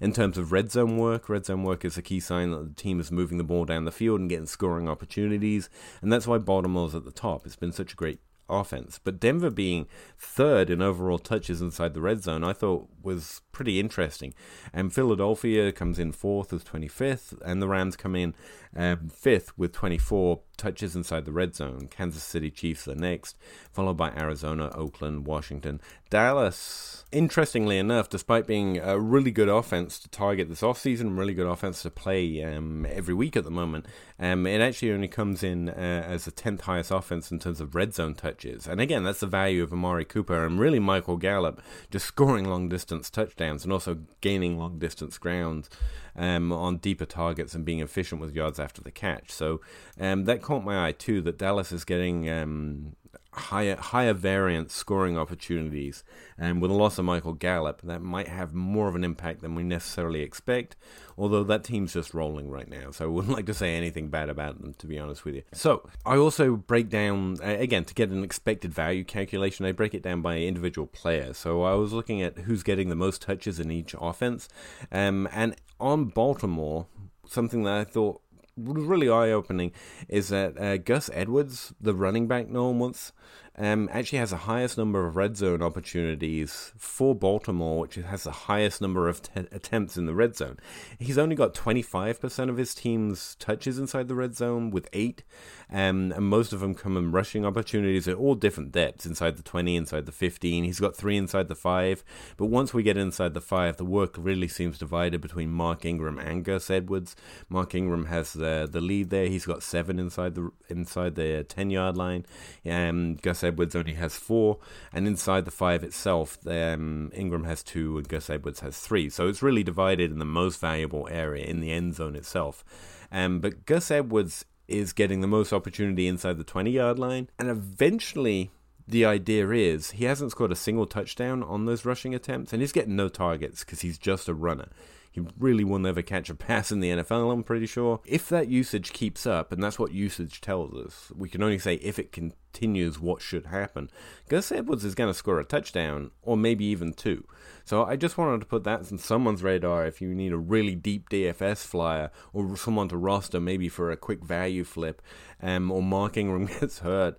In 0.02 0.14
terms 0.14 0.38
of 0.38 0.52
red 0.52 0.72
zone 0.72 0.98
work, 0.98 1.30
red 1.30 1.46
zone 1.46 1.64
work 1.64 1.86
is 1.86 1.98
a 1.98 2.02
key 2.02 2.20
sign 2.20 2.52
that 2.52 2.76
the 2.76 2.82
team 2.82 3.00
is 3.00 3.12
moving 3.12 3.38
the 3.38 3.44
ball 3.44 3.66
down 3.66 3.86
the 3.86 3.92
field 3.92 4.20
and 4.20 4.30
getting 4.30 4.46
scoring 4.46 4.88
opportunities, 4.88 5.70
and 6.02 6.12
that's 6.12 6.28
why 6.28 6.38
Baltimore's 6.38 6.96
at 6.96 7.06
the 7.06 7.12
top. 7.12 7.46
It's 7.46 7.56
been 7.56 7.72
such 7.72 7.94
a 7.94 7.96
great 7.96 8.20
offense. 8.50 9.00
But 9.04 9.20
Denver 9.20 9.50
being 9.50 9.88
third 10.18 10.70
in 10.70 10.82
overall 10.82 11.20
touches 11.20 11.62
inside 11.62 11.94
the 11.94 12.02
red 12.02 12.24
zone, 12.24 12.44
I 12.44 12.54
thought 12.54 12.88
was 13.02 13.42
pretty 13.52 13.80
interesting. 13.80 14.34
And 14.74 14.94
Philadelphia 14.94 15.72
comes 15.72 16.00
in 16.00 16.12
fourth 16.12 16.54
as 16.54 16.64
25th, 16.64 17.40
and 17.44 17.62
the 17.62 17.68
Rams 17.68 17.96
come 17.96 18.16
in 18.16 18.34
um, 18.78 19.10
fifth 19.10 19.58
with 19.58 19.74
24 19.74 20.40
touches 20.56 20.96
inside 20.96 21.26
the 21.26 21.32
red 21.32 21.56
zone. 21.56 21.88
Kansas 21.90 22.24
City 22.24 22.50
Chiefs 22.50 22.88
are 22.88 22.96
next, 22.96 23.38
followed 23.72 23.98
by 23.98 24.12
Arizona, 24.12 24.72
Oakland, 24.74 25.26
Washington, 25.26 25.82
Dallas. 26.10 27.06
Interestingly 27.12 27.78
enough, 27.78 28.10
despite 28.10 28.48
being 28.48 28.78
a 28.80 29.00
really 29.00 29.32
good 29.32 29.50
offense 29.50 29.98
to 30.00 30.10
target 30.10 30.50
this 30.50 30.62
offseason, 30.62 31.18
really 31.18 31.34
good 31.34 31.48
offense 31.48 31.82
to 31.84 31.90
play 31.90 32.44
um, 32.44 32.86
every 32.90 33.14
week 33.14 33.36
at 33.38 33.44
the 33.44 33.52
moment, 33.52 33.86
um, 34.20 34.46
it 34.46 34.62
actually 34.62 34.92
only 34.92 35.08
comes 35.08 35.44
in 35.44 35.70
uh, 35.70 36.04
as 36.08 36.26
the 36.26 36.32
10th 36.32 36.62
highest 36.62 36.92
offense 36.92 37.32
in 37.32 37.40
terms 37.40 37.62
of 37.62 37.76
red 37.76 37.94
zone 37.94 38.14
touches. 38.14 38.68
And 38.68 38.82
again, 38.82 39.04
that's 39.04 39.22
the 39.22 39.28
value 39.28 39.64
of 39.64 39.72
Amari 39.72 40.06
Cooper 40.06 40.46
and 40.46 40.60
really 40.60 40.80
Michael 40.80 41.18
Gallup 41.18 41.62
just 41.90 42.06
scoring 42.06 42.46
long 42.46 42.68
distance 42.68 43.10
touchdowns 43.10 43.64
and 43.64 43.72
also 43.72 44.00
gaining 44.22 44.58
long 44.58 44.80
distance 44.80 45.18
ground 45.18 45.70
um, 46.18 46.52
on 46.52 46.78
deeper 46.78 47.06
targets 47.06 47.54
and 47.54 47.64
being 47.66 47.80
efficient 47.80 48.20
with 48.20 48.36
yards 48.36 48.60
after 48.60 48.82
the 48.82 48.92
catch. 48.92 49.32
So 49.32 49.62
um, 50.00 50.26
that 50.26 50.42
caught 50.42 50.64
my 50.64 50.88
eye 50.88 50.92
too. 50.92 51.22
That 51.22 51.38
Dallas 51.38 51.72
is 51.72 51.86
getting 51.86 52.30
um, 52.30 52.96
higher 53.38 53.76
higher 53.76 54.14
variance 54.14 54.74
scoring 54.74 55.18
opportunities, 55.18 56.04
and 56.38 56.62
with 56.62 56.72
the 56.72 56.78
loss 56.78 56.98
of 56.98 57.06
Michael 57.06 57.34
Gallup, 57.34 57.82
that 57.84 58.02
might 58.02 58.28
have 58.28 58.54
more 58.54 58.88
of 58.88 58.96
an 58.96 59.04
impact 59.04 59.42
than 59.42 59.56
we 59.56 59.64
necessarily 59.64 60.22
expect. 60.22 60.76
Although 61.18 61.44
that 61.46 61.64
team's 61.64 61.94
just 61.94 62.14
rolling 62.14 62.50
right 62.50 62.70
now, 62.70 62.92
so 62.92 63.06
I 63.06 63.08
wouldn't 63.08 63.34
like 63.36 63.46
to 63.46 63.54
say 63.54 63.76
anything 63.76 64.10
bad 64.10 64.30
about 64.30 64.62
them, 64.62 64.74
to 64.80 64.88
be 64.88 65.00
honest 65.00 65.24
with 65.24 65.36
you. 65.36 65.44
So 65.54 65.88
I 66.06 66.18
also 66.18 66.56
break 66.56 66.90
down 66.90 67.38
again 67.42 67.86
to 67.86 67.94
get 67.94 68.10
an 68.10 68.24
expected 68.24 68.74
value 68.74 69.04
calculation. 69.04 69.66
I 69.66 69.72
break 69.72 69.94
it 69.94 70.04
down 70.04 70.22
by 70.22 70.38
individual 70.38 70.88
player. 70.88 71.34
So 71.34 71.64
I 71.64 71.74
was 71.76 71.94
looking 71.94 72.22
at 72.22 72.40
who's 72.40 72.64
getting 72.64 72.90
the 72.90 72.96
most 72.96 73.22
touches 73.22 73.60
in 73.60 73.72
each 73.72 73.96
offense, 74.00 74.50
um, 74.92 75.30
and 75.32 75.56
on 75.80 76.06
Baltimore, 76.06 76.88
something 77.26 77.64
that 77.64 77.74
I 77.74 77.84
thought 77.84 78.22
was 78.58 78.84
really 78.84 79.10
eye 79.10 79.32
opening 79.32 79.72
is 80.10 80.30
that 80.30 80.58
uh, 80.58 80.78
Gus 80.78 81.10
Edwards, 81.14 81.74
the 81.80 81.94
running 81.94 82.28
back 82.28 82.48
no 82.48 82.68
one 82.68 82.80
wants, 82.80 83.12
um, 83.58 83.90
actually 83.92 84.20
has 84.20 84.30
the 84.30 84.38
highest 84.38 84.78
number 84.78 85.08
of 85.08 85.16
red 85.16 85.36
zone 85.36 85.62
opportunities 85.62 86.72
for 86.78 87.16
Baltimore, 87.16 87.80
which 87.80 87.96
has 87.96 88.24
the 88.24 88.32
highest 88.32 88.82
number 88.82 89.08
of 89.08 89.22
attempts 89.36 89.98
in 89.98 90.06
the 90.06 90.14
red 90.14 90.36
zone. 90.36 90.58
He's 91.00 91.18
only 91.18 91.36
got 91.36 91.56
25% 91.56 92.50
of 92.50 92.58
his 92.58 92.76
team's 92.76 93.36
touches 93.36 93.80
inside 93.80 94.08
the 94.08 94.16
red 94.16 94.36
zone 94.36 94.70
with 94.70 94.88
eight, 94.94 95.24
um, 95.72 96.12
and 96.12 96.26
most 96.26 96.54
of 96.54 96.60
them 96.60 96.76
come 96.76 96.96
in 96.98 97.12
rushing 97.12 97.46
opportunities 97.46 98.08
at 98.08 98.16
all 98.16 98.36
different 98.36 98.72
depths 98.72 99.06
inside 99.06 99.38
the 99.38 99.44
20, 99.44 99.76
inside 99.76 100.06
the 100.06 100.12
15. 100.12 100.64
He's 100.64 100.80
got 100.80 100.96
three 100.96 101.18
inside 101.18 101.48
the 101.48 101.56
five, 101.56 102.04
but 102.38 102.46
once 102.46 102.74
we 102.74 102.84
get 102.84 102.98
inside 102.98 103.34
the 103.34 103.42
five, 103.42 103.78
the 103.78 103.86
work 103.86 104.16
really 104.18 104.48
seems 104.48 104.78
divided 104.78 105.20
between 105.20 105.50
Mark 105.50 105.84
Ingram 105.84 106.20
and 106.20 106.44
Gus 106.44 106.70
Edwards. 106.70 107.16
Mark 107.50 107.74
Ingram 107.74 108.06
has 108.06 108.34
the 108.34 108.68
the 108.72 108.82
lead 108.82 109.10
there. 109.10 109.28
He's 109.28 109.46
got 109.46 109.64
seven 109.64 109.98
inside 110.00 110.36
the 110.36 110.52
inside 110.70 111.16
the 111.16 111.44
10 111.44 111.72
yard 111.72 111.98
line. 111.98 112.26
Um, 112.66 113.16
Gus 113.16 113.44
Edwards 113.48 113.76
only 113.76 113.94
has 113.94 114.16
four, 114.16 114.60
and 114.94 115.08
inside 115.08 115.46
the 115.46 115.52
five 115.52 115.84
itself, 115.84 116.38
um, 116.46 117.12
Ingram 117.16 117.46
has 117.46 117.64
two 117.64 117.98
and 117.98 118.08
Gus 118.08 118.30
Edwards 118.30 118.60
has 118.60 118.78
three. 118.80 119.10
So 119.10 119.28
it's 119.28 119.42
really 119.42 119.64
divided 119.64 120.12
in 120.12 120.20
the 120.20 120.26
most 120.26 120.60
valuable 120.60 121.08
area 121.10 121.46
in 121.46 121.60
the 121.60 121.72
end 121.72 121.96
zone 121.96 122.16
itself. 122.16 122.64
Um, 123.12 123.40
but 123.40 123.66
Gus 123.66 123.90
Edwards 123.90 124.46
is 124.68 124.94
getting 124.94 125.22
the 125.22 125.28
most 125.28 125.54
opportunity 125.54 126.08
inside 126.08 126.38
the 126.38 126.44
20 126.44 126.72
yard 126.72 127.00
line, 127.00 127.30
and 127.40 127.50
eventually 127.50 128.52
the 128.88 129.06
idea 129.06 129.50
is 129.50 129.92
he 129.92 130.06
hasn't 130.06 130.32
scored 130.32 130.52
a 130.52 130.56
single 130.56 130.86
touchdown 130.86 131.44
on 131.44 131.66
those 131.66 131.86
rushing 131.86 132.16
attempts, 132.16 132.54
and 132.54 132.62
he's 132.62 132.72
getting 132.72 132.96
no 132.96 133.10
targets 133.10 133.64
because 133.64 133.82
he's 133.82 133.98
just 133.98 134.30
a 134.30 134.34
runner. 134.34 134.70
He 135.18 135.24
really 135.40 135.64
will 135.64 135.80
never 135.80 136.04
catch 136.04 136.30
a 136.30 136.36
pass 136.36 136.72
in 136.72 136.80
the 136.80 136.92
NFL, 136.92 137.34
I'm 137.34 137.42
pretty 137.42 137.66
sure. 137.66 138.02
If 138.06 138.30
that 138.30 138.50
usage 138.50 138.94
keeps 138.94 139.26
up, 139.26 139.52
and 139.52 139.64
that's 139.64 139.80
what 139.80 139.92
usage 139.92 140.42
tells 140.42 140.76
us, 140.76 141.12
we 141.16 141.28
can 141.28 141.42
only 141.42 141.58
say 141.58 141.76
if 141.78 141.98
it 141.98 142.12
continues, 142.12 143.00
what 143.00 143.24
should 143.24 143.48
happen. 143.48 143.90
Gus 144.30 144.52
Edwards 144.52 144.86
is 144.86 144.94
going 144.94 145.10
to 145.10 145.16
score 145.16 145.40
a 145.40 145.44
touchdown, 145.44 146.12
or 146.22 146.38
maybe 146.38 146.66
even 146.66 146.94
two. 146.94 147.26
So 147.66 147.84
I 147.84 147.96
just 147.96 148.20
wanted 148.20 148.42
to 148.42 148.46
put 148.46 148.64
that 148.66 148.92
in 148.92 149.00
someone's 149.00 149.42
radar 149.42 149.88
if 149.88 150.02
you 150.02 150.14
need 150.14 150.34
a 150.34 150.38
really 150.38 150.76
deep 150.76 151.10
DFS 151.10 151.66
flyer, 151.66 152.12
or 152.32 152.56
someone 152.56 152.90
to 152.90 152.98
roster 152.98 153.40
maybe 153.40 153.70
for 153.70 153.90
a 153.90 153.98
quick 153.98 154.24
value 154.24 154.64
flip, 154.64 155.02
um, 155.42 155.72
or 155.72 155.82
Mark 155.82 156.16
Ingram 156.16 156.46
gets 156.60 156.80
hurt 156.80 157.18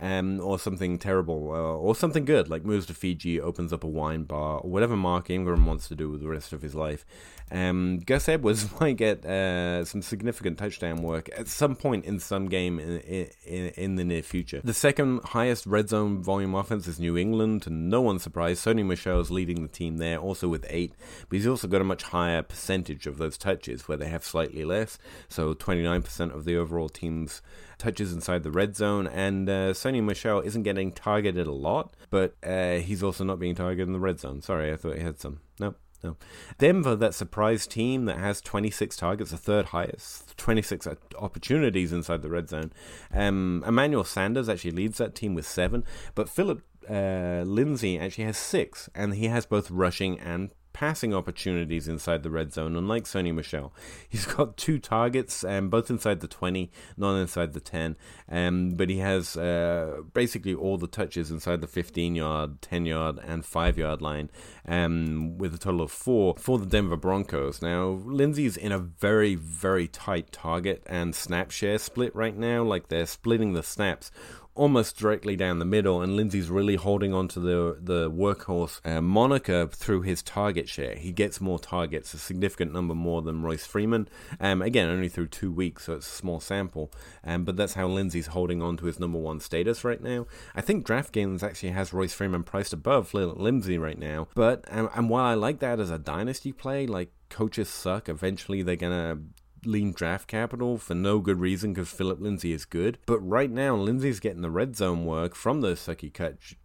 um, 0.00 0.40
or 0.40 0.58
something 0.58 0.98
terrible, 0.98 1.52
uh, 1.52 1.76
or 1.76 1.94
something 1.94 2.24
good, 2.24 2.48
like 2.48 2.64
moves 2.64 2.86
to 2.86 2.94
Fiji, 2.94 3.40
opens 3.40 3.72
up 3.72 3.84
a 3.84 3.88
wine 3.88 4.24
bar, 4.24 4.58
or 4.58 4.70
whatever 4.70 4.96
Mark 4.96 5.30
Ingram 5.30 5.66
wants 5.66 5.88
to 5.88 5.94
do 5.94 6.08
with 6.08 6.20
the 6.20 6.28
rest 6.28 6.52
of 6.52 6.62
his 6.62 6.74
life. 6.74 7.04
Um, 7.52 7.98
Gus 7.98 8.28
Edwards 8.28 8.68
might 8.80 8.96
get 8.96 9.24
uh, 9.24 9.84
some 9.84 10.02
significant 10.02 10.58
touchdown 10.58 11.02
work 11.02 11.28
at 11.36 11.48
some 11.48 11.74
point 11.74 12.04
in 12.04 12.20
some 12.20 12.48
game 12.48 12.78
in, 12.78 13.00
in, 13.44 13.68
in, 13.70 13.96
the 13.96 14.04
near 14.04 14.22
future. 14.22 14.60
The 14.62 14.72
second 14.72 15.20
highest 15.24 15.66
red 15.66 15.88
zone 15.88 16.22
volume 16.22 16.54
offense 16.54 16.86
is 16.86 17.00
New 17.00 17.16
England, 17.16 17.66
and 17.66 17.90
no 17.90 18.00
one's 18.00 18.22
surprised. 18.22 18.64
Sony 18.64 18.86
Michel 18.86 19.20
is 19.20 19.30
leading 19.30 19.62
the 19.62 19.68
team 19.68 19.96
there, 19.98 20.18
also 20.18 20.48
with 20.48 20.64
eight, 20.68 20.94
but 21.28 21.36
he's 21.36 21.46
also 21.46 21.66
got 21.66 21.80
a 21.80 21.84
much 21.84 22.04
higher 22.04 22.42
percentage 22.42 23.06
of 23.06 23.18
those 23.18 23.36
touches 23.36 23.88
where 23.88 23.98
they 23.98 24.08
have 24.08 24.24
slightly 24.24 24.64
less. 24.64 24.98
So 25.28 25.54
29% 25.54 26.34
of 26.34 26.44
the 26.44 26.56
overall 26.56 26.88
team's 26.88 27.42
touches 27.80 28.12
inside 28.12 28.44
the 28.44 28.50
red 28.52 28.76
zone, 28.76 29.08
and 29.08 29.48
uh, 29.48 29.72
Sony 29.72 30.02
Michel 30.02 30.40
isn't 30.40 30.62
getting 30.62 30.92
targeted 30.92 31.46
a 31.46 31.52
lot, 31.52 31.96
but 32.10 32.36
uh, 32.44 32.74
he's 32.74 33.02
also 33.02 33.24
not 33.24 33.40
being 33.40 33.56
targeted 33.56 33.88
in 33.88 33.92
the 33.92 33.98
red 33.98 34.20
zone. 34.20 34.40
Sorry, 34.40 34.72
I 34.72 34.76
thought 34.76 34.96
he 34.96 35.02
had 35.02 35.18
some. 35.18 35.40
Nope. 35.58 35.76
No. 36.02 36.16
Denver, 36.56 36.96
that 36.96 37.14
surprise 37.14 37.66
team 37.66 38.06
that 38.06 38.16
has 38.18 38.40
26 38.40 38.96
targets, 38.96 39.32
the 39.32 39.36
third 39.36 39.66
highest, 39.66 40.34
26 40.38 40.88
opportunities 41.18 41.92
inside 41.92 42.22
the 42.22 42.30
red 42.30 42.48
zone. 42.48 42.72
Um, 43.12 43.62
Emmanuel 43.66 44.04
Sanders 44.04 44.48
actually 44.48 44.70
leads 44.70 44.96
that 44.96 45.14
team 45.14 45.34
with 45.34 45.46
seven, 45.46 45.84
but 46.14 46.30
Philip 46.30 46.62
uh, 46.88 47.42
Lindsay 47.44 47.98
actually 47.98 48.24
has 48.24 48.38
six, 48.38 48.88
and 48.94 49.14
he 49.14 49.26
has 49.26 49.44
both 49.44 49.70
rushing 49.70 50.18
and 50.18 50.50
passing 50.80 51.12
opportunities 51.12 51.86
inside 51.86 52.22
the 52.22 52.30
red 52.30 52.54
zone, 52.54 52.74
unlike 52.74 53.04
Sony 53.04 53.34
Michel. 53.34 53.70
He's 54.08 54.24
got 54.24 54.56
two 54.56 54.78
targets, 54.78 55.44
um, 55.44 55.68
both 55.68 55.90
inside 55.90 56.20
the 56.20 56.26
20, 56.26 56.70
not 56.96 57.16
inside 57.16 57.52
the 57.52 57.60
10, 57.60 57.96
um, 58.30 58.70
but 58.70 58.88
he 58.88 58.96
has 58.96 59.36
uh, 59.36 60.00
basically 60.14 60.54
all 60.54 60.78
the 60.78 60.86
touches 60.86 61.30
inside 61.30 61.60
the 61.60 61.66
15 61.66 62.14
yard, 62.14 62.62
10 62.62 62.86
yard, 62.86 63.18
and 63.22 63.44
5 63.44 63.76
yard 63.76 64.00
line, 64.00 64.30
um, 64.66 65.36
with 65.36 65.54
a 65.54 65.58
total 65.58 65.82
of 65.82 65.92
four 65.92 66.34
for 66.38 66.58
the 66.58 66.64
Denver 66.64 66.96
Broncos. 66.96 67.60
Now, 67.60 68.00
Lindsay's 68.06 68.56
in 68.56 68.72
a 68.72 68.78
very, 68.78 69.34
very 69.34 69.86
tight 69.86 70.32
target 70.32 70.82
and 70.86 71.14
snap 71.14 71.50
share 71.50 71.76
split 71.76 72.16
right 72.16 72.34
now, 72.34 72.62
like 72.62 72.88
they're 72.88 73.04
splitting 73.04 73.52
the 73.52 73.62
snaps 73.62 74.10
almost 74.54 74.98
directly 74.98 75.36
down 75.36 75.58
the 75.58 75.64
middle, 75.64 76.02
and 76.02 76.16
Lindsay's 76.16 76.50
really 76.50 76.76
holding 76.76 77.14
on 77.14 77.28
to 77.28 77.40
the 77.40 77.78
the 77.80 78.10
workhorse 78.10 78.80
uh, 78.84 79.00
moniker 79.00 79.66
through 79.66 80.02
his 80.02 80.22
target 80.22 80.68
share. 80.68 80.96
He 80.96 81.12
gets 81.12 81.40
more 81.40 81.58
targets, 81.58 82.14
a 82.14 82.18
significant 82.18 82.72
number 82.72 82.94
more 82.94 83.22
than 83.22 83.42
Royce 83.42 83.66
Freeman. 83.66 84.08
Um, 84.38 84.62
again, 84.62 84.88
only 84.88 85.08
through 85.08 85.28
two 85.28 85.52
weeks, 85.52 85.84
so 85.84 85.94
it's 85.94 86.06
a 86.06 86.16
small 86.16 86.40
sample. 86.40 86.92
Um, 87.24 87.44
but 87.44 87.56
that's 87.56 87.74
how 87.74 87.86
Lindsay's 87.86 88.28
holding 88.28 88.62
on 88.62 88.76
to 88.78 88.86
his 88.86 89.00
number 89.00 89.18
one 89.18 89.40
status 89.40 89.84
right 89.84 90.02
now. 90.02 90.26
I 90.54 90.60
think 90.60 90.86
DraftKings 90.86 91.42
actually 91.42 91.70
has 91.70 91.92
Royce 91.92 92.12
Freeman 92.12 92.42
priced 92.42 92.72
above 92.72 93.14
Lindsay 93.14 93.78
right 93.78 93.98
now. 93.98 94.28
But 94.34 94.64
um, 94.70 94.90
and 94.94 95.08
while 95.08 95.24
I 95.24 95.34
like 95.34 95.60
that 95.60 95.80
as 95.80 95.90
a 95.90 95.98
dynasty 95.98 96.52
play, 96.52 96.86
like 96.86 97.12
coaches 97.30 97.68
suck. 97.68 98.08
Eventually, 98.08 98.62
they're 98.62 98.76
gonna 98.76 99.18
lean 99.64 99.92
draft 99.92 100.28
capital 100.28 100.78
for 100.78 100.94
no 100.94 101.18
good 101.18 101.38
reason 101.38 101.72
because 101.72 101.90
Philip 101.90 102.20
Lindsay 102.20 102.52
is 102.52 102.64
good. 102.64 102.98
But 103.06 103.18
right 103.20 103.50
now, 103.50 103.76
Lindsay's 103.76 104.20
getting 104.20 104.42
the 104.42 104.50
red 104.50 104.76
zone 104.76 105.04
work 105.04 105.34
from 105.34 105.60
those 105.60 105.80
sucky 105.80 106.12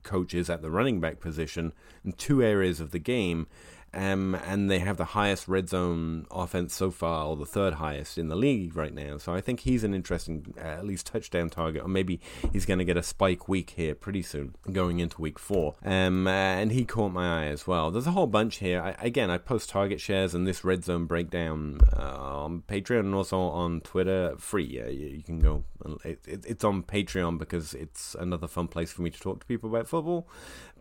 coaches 0.04 0.50
at 0.50 0.62
the 0.62 0.72
running 0.72 1.00
back 1.00 1.20
position 1.20 1.74
in 2.04 2.14
two 2.14 2.42
areas 2.42 2.80
of 2.80 2.92
the 2.92 3.00
game 3.00 3.48
um, 3.96 4.36
and 4.46 4.70
they 4.70 4.80
have 4.80 4.98
the 4.98 5.06
highest 5.06 5.48
red 5.48 5.70
zone 5.70 6.26
offense 6.30 6.76
so 6.76 6.92
far, 6.92 7.26
or 7.26 7.36
the 7.36 7.46
third 7.46 7.76
highest 7.76 8.18
in 8.18 8.28
the 8.28 8.36
league 8.36 8.76
right 8.76 8.94
now. 8.94 9.18
So 9.18 9.34
I 9.34 9.42
think 9.42 9.62
he's 9.62 9.84
an 9.84 9.94
interesting, 9.94 10.54
uh, 10.58 10.68
at 10.68 10.86
least 10.86 11.08
touchdown 11.08 11.50
target, 11.50 11.82
or 11.82 11.88
maybe 11.88 12.20
he's 12.52 12.66
going 12.66 12.80
to 12.80 12.86
get 12.86 12.98
a 12.98 13.04
spike 13.04 13.48
week 13.48 13.72
here 13.72 13.96
pretty 13.96 14.22
soon, 14.22 14.56
going 14.72 15.00
into 15.00 15.22
week 15.22 15.40
four. 15.40 15.76
Um, 15.84 16.28
uh, 16.28 16.32
and 16.32 16.72
he 16.72 16.84
caught 16.86 17.14
my 17.14 17.44
eye 17.44 17.48
as 17.48 17.66
well. 17.66 17.90
There's 17.90 18.08
a 18.08 18.12
whole 18.12 18.28
bunch 18.28 18.58
here. 18.58 18.82
I, 18.82 18.96
again, 19.00 19.30
I 19.30 19.38
post 19.38 19.70
target 19.70 20.02
shares 20.02 20.34
and 20.34 20.46
this 20.46 20.64
red 20.64 20.84
zone 20.84 21.06
breakdown 21.06 21.80
uh, 21.96 22.44
on 22.46 22.64
Patreon 22.68 23.02
and 23.02 23.16
also 23.16 23.40
on 23.40 23.82
Twitter, 23.82 24.36
free. 24.38 24.66
Yeah, 24.66 24.88
you, 24.88 25.08
you 25.08 25.24
can 25.24 25.40
go. 25.40 25.64
It, 26.04 26.20
it, 26.28 26.46
it's 26.46 26.64
on 26.64 26.84
Patreon 26.84 27.38
because 27.38 27.74
it's 27.74 28.16
another 28.20 28.48
fun 28.48 28.68
place 28.68 28.92
for 28.92 29.02
me 29.02 29.10
to 29.10 29.20
talk 29.20 29.40
to 29.40 29.46
people 29.46 29.70
about 29.70 29.88
football 29.88 30.28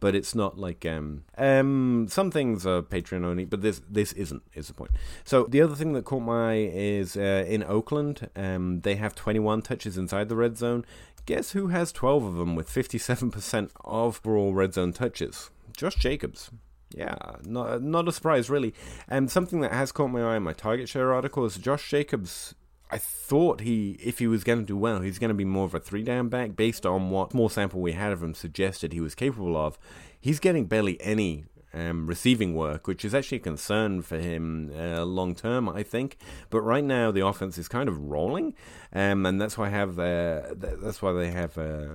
but 0.01 0.15
it's 0.15 0.35
not 0.35 0.59
like 0.59 0.85
um 0.85 1.25
um 1.39 2.07
some 2.09 2.31
things 2.31 2.67
are 2.67 2.83
Patreon 2.83 3.25
only, 3.25 3.45
but 3.45 3.63
this 3.63 3.81
this 3.89 4.13
isn't 4.13 4.43
is 4.55 4.69
the 4.69 4.75
point. 4.75 4.93
So 5.25 5.45
the 5.45 5.61
other 5.61 5.75
thing 5.75 5.93
that 5.95 6.05
caught 6.05 6.21
my 6.21 6.53
eye 6.53 6.71
is 6.73 7.17
uh, 7.17 7.45
in 7.47 7.63
Oakland, 7.63 8.29
um 8.37 8.81
they 8.81 8.97
have 8.97 9.15
21 9.15 9.63
touches 9.63 9.97
inside 9.97 10.29
the 10.29 10.37
red 10.37 10.57
zone. 10.57 10.85
Guess 11.27 11.53
who 11.53 11.69
has 11.69 11.91
12 11.91 12.23
of 12.25 12.35
them 12.35 12.55
with 12.55 12.69
57% 12.69 13.71
of 13.83 14.21
overall 14.25 14.53
red 14.53 14.75
zone 14.75 14.93
touches? 14.93 15.51
Josh 15.75 15.95
Jacobs. 15.97 16.51
Yeah, 16.95 17.17
not 17.45 17.83
not 17.83 18.07
a 18.09 18.13
surprise 18.13 18.51
really. 18.51 18.75
And 19.09 19.31
something 19.31 19.61
that 19.61 19.73
has 19.73 19.91
caught 19.91 20.09
my 20.09 20.23
eye 20.23 20.37
in 20.37 20.43
my 20.43 20.53
target 20.53 20.89
share 20.89 21.13
article 21.13 21.45
is 21.45 21.57
Josh 21.57 21.91
Jacobs 21.91 22.55
I 22.95 22.99
thought 22.99 23.63
he, 23.63 23.99
if 24.01 24.21
he 24.21 24.29
was 24.29 24.45
going 24.45 24.61
to 24.61 24.65
do 24.65 24.77
well, 24.77 25.01
he's 25.01 25.19
going 25.19 25.31
to 25.31 25.35
be 25.35 25.45
more 25.45 25.65
of 25.65 25.75
a 25.75 25.81
three 25.81 26.05
down 26.05 26.29
back 26.29 26.55
based 26.55 26.87
on 26.87 27.11
what 27.11 27.33
small 27.33 27.49
sample 27.49 27.81
we 27.81 27.91
had 27.91 28.13
of 28.13 28.23
him 28.23 28.35
suggested 28.35 28.93
he 28.93 29.01
was 29.01 29.17
capable 29.17 29.57
of. 29.57 29.77
He's 30.21 30.39
getting 30.39 30.67
barely 30.67 31.01
any 31.01 31.47
um, 31.73 32.07
receiving 32.07 32.55
work, 32.55 32.87
which 32.87 33.05
is 33.05 33.13
actually 33.13 33.39
a 33.39 33.41
concern 33.41 34.03
for 34.03 34.19
him 34.19 34.71
uh, 34.79 35.05
long 35.05 35.35
term, 35.35 35.69
I 35.69 35.83
think. 35.83 36.19
But 36.51 36.61
right 36.61 36.85
now, 36.85 37.11
the 37.11 37.27
offense 37.27 37.59
is 37.59 37.67
kind 37.67 37.89
of 37.89 37.99
rolling, 37.99 38.55
um, 38.93 39.27
and 39.27 39.41
that's 39.41 39.59
why 39.59 39.67
I 39.67 39.71
have 39.71 39.99
uh, 39.99 40.55
that's 40.55 41.03
why 41.03 41.13
they 41.15 41.33
have. 41.33 41.59
Uh, 41.59 41.89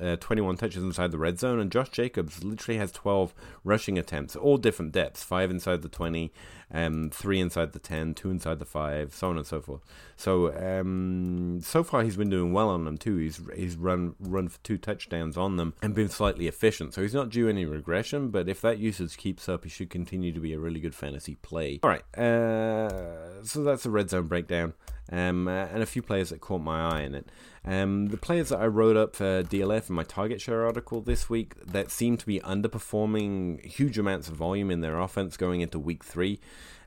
uh, 0.00 0.16
21 0.16 0.58
touches 0.58 0.82
inside 0.82 1.10
the 1.10 1.18
red 1.18 1.38
zone, 1.38 1.58
and 1.58 1.72
Josh 1.72 1.88
Jacobs 1.88 2.44
literally 2.44 2.78
has 2.78 2.92
12 2.92 3.32
rushing 3.64 3.98
attempts, 3.98 4.36
all 4.36 4.58
different 4.58 4.92
depths 4.92 5.22
five 5.22 5.50
inside 5.50 5.80
the 5.80 5.88
20, 5.88 6.30
um, 6.72 7.10
three 7.10 7.40
inside 7.40 7.72
the 7.72 7.78
10, 7.78 8.14
two 8.14 8.30
inside 8.30 8.58
the 8.58 8.64
five, 8.64 9.14
so 9.14 9.30
on 9.30 9.36
and 9.36 9.46
so 9.46 9.60
forth. 9.60 9.82
So, 10.16 10.52
um, 10.56 11.60
so 11.62 11.84
far 11.84 12.02
he's 12.02 12.16
been 12.16 12.30
doing 12.30 12.52
well 12.52 12.68
on 12.68 12.84
them 12.84 12.98
too. 12.98 13.16
He's 13.16 13.40
he's 13.54 13.76
run 13.76 14.14
run 14.18 14.48
for 14.48 14.58
two 14.64 14.78
touchdowns 14.78 15.36
on 15.36 15.56
them 15.56 15.74
and 15.82 15.94
been 15.94 16.08
slightly 16.08 16.48
efficient. 16.48 16.94
So 16.94 17.02
he's 17.02 17.14
not 17.14 17.30
due 17.30 17.48
any 17.48 17.64
regression, 17.64 18.30
but 18.30 18.48
if 18.48 18.60
that 18.62 18.78
usage 18.78 19.16
keeps 19.16 19.48
up, 19.48 19.64
he 19.64 19.70
should 19.70 19.90
continue 19.90 20.32
to 20.32 20.40
be 20.40 20.52
a 20.52 20.58
really 20.58 20.80
good 20.80 20.94
fantasy 20.94 21.36
play. 21.36 21.80
All 21.82 21.90
right, 21.90 22.18
uh, 22.18 23.44
so 23.44 23.62
that's 23.62 23.84
the 23.84 23.90
red 23.90 24.10
zone 24.10 24.26
breakdown 24.26 24.74
um, 25.10 25.48
uh, 25.48 25.66
and 25.66 25.82
a 25.82 25.86
few 25.86 26.02
players 26.02 26.30
that 26.30 26.40
caught 26.40 26.60
my 26.60 26.80
eye 26.80 27.02
in 27.02 27.14
it. 27.14 27.28
Um, 27.64 28.08
the 28.08 28.16
players 28.16 28.50
that 28.50 28.60
I 28.60 28.66
wrote 28.66 28.96
up 28.96 29.16
for 29.16 29.42
DLF 29.42 29.88
in 29.88 29.96
my 29.96 30.04
target 30.04 30.40
share 30.40 30.64
article 30.64 31.00
this 31.00 31.28
week 31.28 31.54
that 31.64 31.90
seem 31.90 32.16
to 32.16 32.26
be 32.26 32.38
underperforming 32.40 33.64
huge 33.64 33.98
amounts 33.98 34.28
of 34.28 34.36
volume 34.36 34.70
in 34.70 34.82
their 34.82 35.00
offense 35.00 35.36
going 35.36 35.62
into 35.62 35.78
week 35.78 36.04
three. 36.04 36.38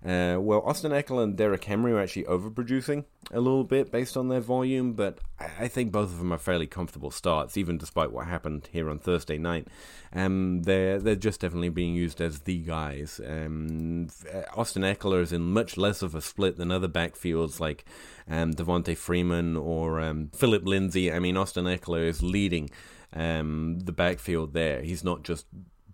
Uh, 0.04 0.38
well, 0.40 0.62
Austin 0.66 0.94
Ekeler 0.94 1.24
and 1.24 1.36
Derrick 1.36 1.66
Henry 1.66 1.92
are 1.92 2.00
actually 2.00 2.24
overproducing 2.24 3.04
a 3.32 3.42
little 3.42 3.66
bit 3.66 3.92
based 3.92 4.16
on 4.16 4.30
their 4.30 4.40
volume, 4.40 4.94
but 4.94 5.20
I 5.60 5.68
think 5.68 5.92
both 5.92 6.12
of 6.12 6.20
them 6.20 6.32
are 6.32 6.38
fairly 6.38 6.68
comfortable 6.68 7.12
starts, 7.12 7.58
even 7.58 7.78
despite 7.78 8.14
what 8.14 8.26
happened 8.26 8.70
here 8.72 8.90
on 8.90 9.00
Thursday 9.00 9.38
night. 9.38 9.68
Um, 10.14 10.62
they're 10.64 11.00
they're 11.00 11.16
just 11.16 11.42
definitely 11.42 11.70
being 11.70 11.96
used 11.96 12.22
as 12.22 12.42
the 12.42 12.60
guys. 12.60 13.20
Um, 13.26 14.08
Austin 14.56 14.84
Ekeler 14.84 15.22
is 15.22 15.34
in 15.34 15.42
much 15.42 15.76
less 15.76 16.02
of 16.02 16.16
a 16.16 16.22
split 16.22 16.56
than 16.56 16.72
other 16.72 16.88
backfields 16.88 17.60
like 17.60 17.84
um, 18.30 18.54
Devonta 18.54 18.96
Freeman 18.96 19.58
or 19.58 20.00
um, 20.00 20.30
Philip 20.34 20.66
Lindsay. 20.66 21.12
I 21.12 21.20
mean, 21.20 21.36
Austin 21.36 21.66
Ekeler 21.66 22.08
is 22.08 22.24
leading 22.24 22.70
um, 23.12 23.80
the 23.80 23.92
backfield 23.92 24.54
there. 24.54 24.82
He's 24.82 25.04
not 25.04 25.24
just 25.24 25.46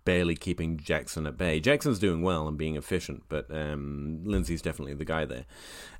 barely 0.06 0.36
keeping 0.36 0.78
Jackson 0.78 1.26
at 1.26 1.36
bay. 1.36 1.60
Jackson's 1.60 1.98
doing 1.98 2.22
well 2.22 2.48
and 2.48 2.56
being 2.56 2.76
efficient, 2.76 3.24
but 3.28 3.50
um, 3.50 4.20
Lindsay's 4.24 4.62
definitely 4.62 4.94
the 4.94 5.04
guy 5.04 5.26
there. 5.26 5.44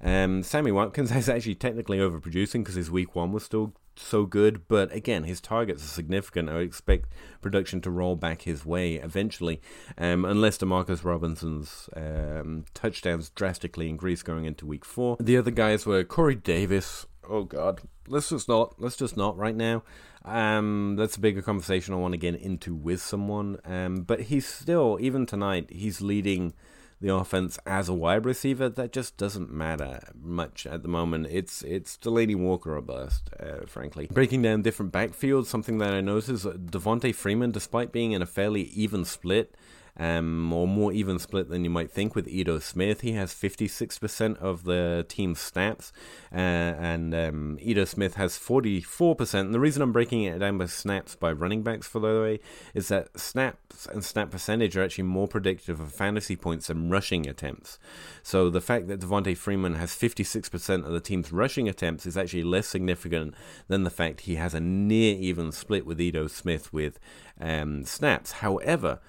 Um, 0.01 0.43
Sammy 0.43 0.73
Watkins 0.73 1.11
is 1.15 1.29
actually 1.29 1.57
technically 1.57 1.99
overproducing 1.99 2.61
because 2.61 2.77
his 2.77 2.91
week 2.91 3.15
one 3.15 3.33
was 3.33 3.45
still 3.45 3.75
so 3.99 4.25
good, 4.25 4.69
but 4.69 4.93
again, 4.93 5.25
his 5.25 5.41
targets 5.41 5.83
are 5.83 5.89
significant. 5.89 6.49
I 6.49 6.55
would 6.55 6.67
expect 6.67 7.13
production 7.41 7.81
to 7.83 7.91
roll 7.91 8.15
back 8.17 8.43
his 8.43 8.65
way 8.65 8.95
eventually, 8.95 9.61
um, 9.99 10.25
unless 10.25 10.59
Demarcus 10.59 11.05
Robinson's 11.05 11.91
um, 11.97 12.65
touchdowns 12.75 13.31
drastically 13.31 13.89
increase 13.89 14.23
going 14.23 14.45
into 14.45 14.67
week 14.67 14.85
four. 14.85 15.17
The 15.19 15.37
other 15.37 15.51
guys 15.51 15.85
were 15.85 16.05
Corey 16.05 16.37
Davis. 16.37 17.07
Oh 17.29 17.43
God, 17.43 17.81
let's 18.07 18.29
just 18.29 18.49
not. 18.49 18.81
Let's 18.81 18.97
just 18.97 19.17
not 19.17 19.37
right 19.37 19.57
now. 19.57 19.83
Um, 20.27 20.97
that's 20.97 21.17
a 21.17 21.21
bigger 21.21 21.41
conversation 21.41 21.95
I 21.95 21.99
want 21.99 22.13
to 22.13 22.19
get 22.19 22.35
into 22.35 22.75
with 22.75 23.01
someone. 23.01 23.59
Um, 23.65 24.03
but 24.03 24.23
he's 24.23 24.47
still, 24.47 24.99
even 25.01 25.25
tonight, 25.25 25.71
he's 25.71 26.01
leading 26.01 26.53
the 27.01 27.15
offense 27.15 27.59
as 27.67 27.89
a 27.89 27.95
wide 27.95 28.25
receiver. 28.25 28.69
That 28.69 28.93
just 28.93 29.17
doesn't 29.17 29.53
matter 29.53 30.01
much 30.21 30.67
at 30.67 30.83
the 30.83 30.89
moment. 30.89 31.29
It's 31.31 31.63
it's 31.63 31.97
Delanie 31.97 32.37
Walker 32.37 32.77
or 32.77 32.81
bust, 32.81 33.31
uh, 33.39 33.67
frankly. 33.67 34.09
Breaking 34.11 34.43
down 34.43 34.63
different 34.63 34.93
backfields, 34.93 35.47
something 35.47 35.79
that 35.79 35.93
I 35.93 36.01
noticed 36.01 36.31
is 36.31 36.45
Devonta 36.45 37.15
Freeman, 37.15 37.53
despite 37.53 37.93
being 37.93 38.13
in 38.13 38.23
a 38.23 38.27
fairly 38.27 38.63
even 38.63 39.05
split, 39.05 39.55
um, 39.99 40.53
or 40.53 40.69
more 40.69 40.93
even 40.93 41.19
split 41.19 41.49
than 41.49 41.65
you 41.65 41.71
might 41.71 41.91
think 41.91 42.15
with 42.15 42.29
Ito 42.29 42.59
Smith. 42.59 43.01
He 43.01 43.13
has 43.13 43.33
56% 43.33 44.37
of 44.39 44.65
the 44.65 45.07
team's 45.09 45.41
snaps, 45.41 45.93
uh, 46.33 46.37
and 46.37 47.15
um, 47.15 47.59
Ito 47.61 47.85
Smith 47.85 48.15
has 48.15 48.39
44%. 48.39 49.41
And 49.41 49.55
the 49.55 49.61
reason 49.61 49.83
I'm 49.83 49.93
breaking 49.93 50.25
it 50.25 50.39
down 50.39 50.59
by 50.59 50.67
snaps 50.67 51.15
by 51.15 51.33
running 51.33 51.63
backs, 51.63 51.87
for 51.87 52.01
the 52.01 52.21
way, 52.21 52.41
is 52.75 52.89
that 52.89 53.19
snaps 53.19 53.87
and 53.87 54.05
snap 54.05 54.31
percentage 54.31 54.77
are 54.77 54.83
actually 54.83 55.05
more 55.05 55.29
predictive 55.29 55.81
of 55.81 55.93
fantasy 55.93 56.37
points 56.37 56.67
than 56.67 56.91
rushing 56.91 57.27
attempts. 57.27 57.79
So 58.23 58.51
the 58.51 58.61
fact 58.61 58.89
that 58.89 59.01
Devonta 59.01 59.37
Freeman 59.37 59.75
has 59.75 59.93
56% 59.93 60.85
of 60.85 60.93
the 60.93 61.01
team's 61.01 61.33
rushing 61.33 61.69
attempts 61.69 62.07
is 62.07 62.17
actually 62.17 62.45
less 62.45 62.67
significant 62.67 63.35
than 63.69 63.85
the 63.85 63.91
fact 63.91 64.23
he 64.23 64.37
has 64.37 64.55
a 64.55 64.61
near 64.61 65.17
even 65.17 65.53
split 65.53 65.87
with 65.87 66.01
Ito 66.01 66.27
Smith 66.27 66.73
with 66.73 66.99
um, 67.41 67.85
snaps. 67.85 68.33
However, 68.33 69.01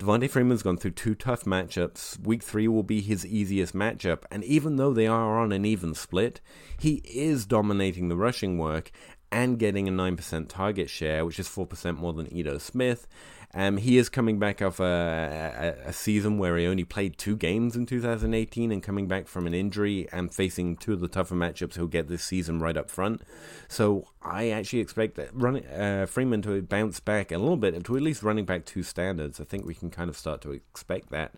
Devonta 0.00 0.30
Freeman's 0.30 0.62
gone 0.62 0.78
through 0.78 0.92
two 0.92 1.14
tough 1.14 1.44
matchups. 1.44 2.18
Week 2.24 2.42
three 2.42 2.66
will 2.66 2.82
be 2.82 3.02
his 3.02 3.26
easiest 3.26 3.74
matchup, 3.74 4.22
and 4.30 4.42
even 4.44 4.76
though 4.76 4.94
they 4.94 5.06
are 5.06 5.38
on 5.38 5.52
an 5.52 5.66
even 5.66 5.94
split, 5.94 6.40
he 6.78 7.02
is 7.04 7.44
dominating 7.44 8.08
the 8.08 8.16
rushing 8.16 8.56
work 8.56 8.90
and 9.30 9.58
getting 9.58 9.86
a 9.86 9.92
9% 9.92 10.48
target 10.48 10.88
share, 10.88 11.26
which 11.26 11.38
is 11.38 11.48
4% 11.48 11.98
more 11.98 12.14
than 12.14 12.34
Ito 12.34 12.56
Smith. 12.56 13.06
Um, 13.52 13.78
he 13.78 13.98
is 13.98 14.08
coming 14.08 14.38
back 14.38 14.62
off 14.62 14.78
a, 14.78 15.76
a, 15.84 15.88
a, 15.88 15.92
season 15.92 16.38
where 16.38 16.56
he 16.56 16.66
only 16.66 16.84
played 16.84 17.18
two 17.18 17.36
games 17.36 17.74
in 17.74 17.84
2018 17.84 18.70
and 18.70 18.80
coming 18.80 19.08
back 19.08 19.26
from 19.26 19.48
an 19.48 19.54
injury 19.54 20.06
and 20.12 20.32
facing 20.32 20.76
two 20.76 20.92
of 20.92 21.00
the 21.00 21.08
tougher 21.08 21.34
matchups 21.34 21.74
he'll 21.74 21.88
get 21.88 22.06
this 22.06 22.22
season 22.22 22.60
right 22.60 22.76
up 22.76 22.88
front. 22.88 23.22
So 23.66 24.06
I 24.22 24.50
actually 24.50 24.78
expect 24.78 25.16
that 25.16 25.30
uh, 25.76 26.06
Freeman 26.06 26.42
to 26.42 26.62
bounce 26.62 27.00
back 27.00 27.32
a 27.32 27.38
little 27.38 27.56
bit 27.56 27.82
to 27.84 27.96
at 27.96 28.02
least 28.02 28.22
running 28.22 28.44
back 28.44 28.66
two 28.66 28.84
standards. 28.84 29.40
I 29.40 29.44
think 29.44 29.66
we 29.66 29.74
can 29.74 29.90
kind 29.90 30.08
of 30.08 30.16
start 30.16 30.40
to 30.42 30.52
expect 30.52 31.10
that 31.10 31.32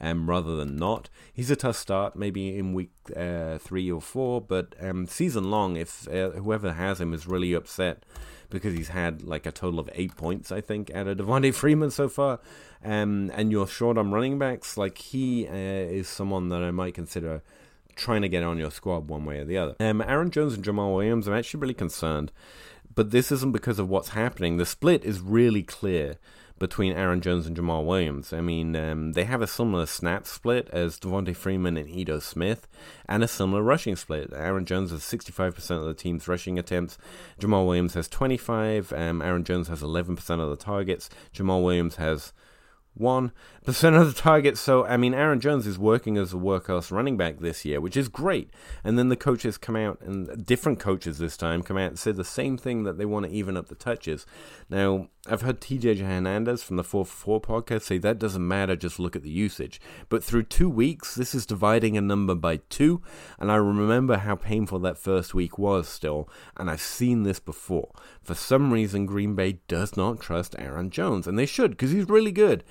um, 0.00 0.28
rather 0.28 0.56
than 0.56 0.76
not. 0.76 1.08
He's 1.32 1.50
a 1.50 1.56
tough 1.56 1.76
start, 1.76 2.16
maybe 2.16 2.56
in 2.56 2.74
week 2.74 2.92
uh, 3.16 3.58
three 3.58 3.90
or 3.90 4.00
four, 4.00 4.40
but 4.40 4.74
um, 4.80 5.06
season 5.06 5.50
long, 5.50 5.76
if 5.76 6.08
uh, 6.08 6.30
whoever 6.30 6.72
has 6.72 7.00
him 7.00 7.12
is 7.12 7.26
really 7.26 7.52
upset 7.52 8.04
because 8.50 8.74
he's 8.74 8.88
had 8.88 9.22
like 9.22 9.46
a 9.46 9.52
total 9.52 9.78
of 9.78 9.90
eight 9.94 10.16
points, 10.16 10.50
I 10.50 10.60
think, 10.60 10.90
out 10.94 11.06
of 11.06 11.18
Devonta 11.18 11.54
Freeman 11.54 11.90
so 11.90 12.08
far. 12.08 12.40
Um, 12.84 13.30
and 13.34 13.50
you're 13.50 13.66
short 13.66 13.98
on 13.98 14.12
running 14.12 14.38
backs, 14.38 14.76
like 14.76 14.98
he 14.98 15.46
uh, 15.48 15.52
is 15.52 16.08
someone 16.08 16.48
that 16.50 16.62
I 16.62 16.70
might 16.70 16.94
consider 16.94 17.42
trying 17.96 18.22
to 18.22 18.28
get 18.28 18.44
on 18.44 18.58
your 18.58 18.70
squad 18.70 19.08
one 19.08 19.24
way 19.24 19.38
or 19.38 19.44
the 19.44 19.58
other. 19.58 19.74
Um, 19.80 20.00
Aaron 20.00 20.30
Jones 20.30 20.54
and 20.54 20.64
Jamaal 20.64 20.94
Williams, 20.94 21.26
I'm 21.26 21.34
actually 21.34 21.60
really 21.60 21.74
concerned, 21.74 22.30
but 22.94 23.10
this 23.10 23.32
isn't 23.32 23.52
because 23.52 23.78
of 23.80 23.88
what's 23.88 24.10
happening. 24.10 24.56
The 24.56 24.66
split 24.66 25.04
is 25.04 25.20
really 25.20 25.64
clear 25.64 26.16
between 26.58 26.92
Aaron 26.92 27.20
Jones 27.20 27.46
and 27.46 27.56
Jamaal 27.56 27.84
Williams. 27.84 28.32
I 28.32 28.40
mean, 28.40 28.74
um, 28.76 29.12
they 29.12 29.24
have 29.24 29.42
a 29.42 29.46
similar 29.46 29.86
snap 29.86 30.26
split 30.26 30.68
as 30.72 30.98
Devonta 30.98 31.34
Freeman 31.34 31.76
and 31.76 31.88
Ito 31.88 32.18
Smith, 32.18 32.66
and 33.08 33.22
a 33.22 33.28
similar 33.28 33.62
rushing 33.62 33.96
split. 33.96 34.32
Aaron 34.32 34.64
Jones 34.64 34.90
has 34.90 35.00
65% 35.00 35.70
of 35.70 35.84
the 35.84 35.94
team's 35.94 36.28
rushing 36.28 36.58
attempts. 36.58 36.98
Jamaal 37.40 37.66
Williams 37.66 37.94
has 37.94 38.08
25. 38.08 38.92
Um, 38.92 39.22
Aaron 39.22 39.44
Jones 39.44 39.68
has 39.68 39.82
11% 39.82 40.40
of 40.40 40.50
the 40.50 40.56
targets. 40.56 41.08
Jamaal 41.34 41.64
Williams 41.64 41.96
has 41.96 42.32
one 42.98 43.32
percent 43.64 43.96
of 43.96 44.06
the 44.06 44.20
targets. 44.20 44.60
So 44.60 44.84
I 44.84 44.96
mean, 44.96 45.14
Aaron 45.14 45.40
Jones 45.40 45.66
is 45.66 45.78
working 45.78 46.16
as 46.16 46.32
a 46.32 46.36
workhorse 46.36 46.90
running 46.90 47.16
back 47.16 47.38
this 47.38 47.64
year, 47.64 47.80
which 47.80 47.96
is 47.96 48.08
great. 48.08 48.50
And 48.84 48.98
then 48.98 49.08
the 49.08 49.16
coaches 49.16 49.56
come 49.56 49.76
out, 49.76 50.00
and 50.00 50.44
different 50.44 50.80
coaches 50.80 51.18
this 51.18 51.36
time 51.36 51.62
come 51.62 51.78
out 51.78 51.90
and 51.90 51.98
say 51.98 52.12
the 52.12 52.24
same 52.24 52.58
thing 52.58 52.84
that 52.84 52.98
they 52.98 53.06
want 53.06 53.26
to 53.26 53.32
even 53.32 53.56
up 53.56 53.68
the 53.68 53.74
touches. 53.74 54.26
Now 54.68 55.08
I've 55.26 55.42
heard 55.42 55.60
TJ 55.60 55.98
Hernandez 55.98 56.62
from 56.62 56.76
the 56.76 56.84
4 56.84 57.04
4 57.04 57.40
podcast 57.40 57.82
say 57.82 57.98
that 57.98 58.18
doesn't 58.18 58.46
matter, 58.46 58.76
just 58.76 58.98
look 58.98 59.16
at 59.16 59.22
the 59.22 59.30
usage. 59.30 59.80
But 60.08 60.22
through 60.22 60.44
two 60.44 60.70
weeks, 60.70 61.14
this 61.14 61.34
is 61.34 61.44
dividing 61.44 61.96
a 61.96 62.00
number 62.00 62.34
by 62.34 62.58
two, 62.68 63.02
and 63.38 63.50
I 63.50 63.56
remember 63.56 64.18
how 64.18 64.36
painful 64.36 64.78
that 64.80 64.96
first 64.96 65.34
week 65.34 65.58
was 65.58 65.88
still, 65.88 66.28
and 66.56 66.70
I've 66.70 66.80
seen 66.80 67.24
this 67.24 67.40
before. 67.40 67.90
For 68.22 68.34
some 68.34 68.72
reason, 68.72 69.06
Green 69.06 69.34
Bay 69.34 69.58
does 69.66 69.96
not 69.96 70.20
trust 70.20 70.54
Aaron 70.58 70.88
Jones, 70.88 71.26
and 71.26 71.38
they 71.38 71.46
should, 71.46 71.72
because 71.72 71.90
he's 71.90 72.08
really 72.08 72.32
good. 72.32 72.62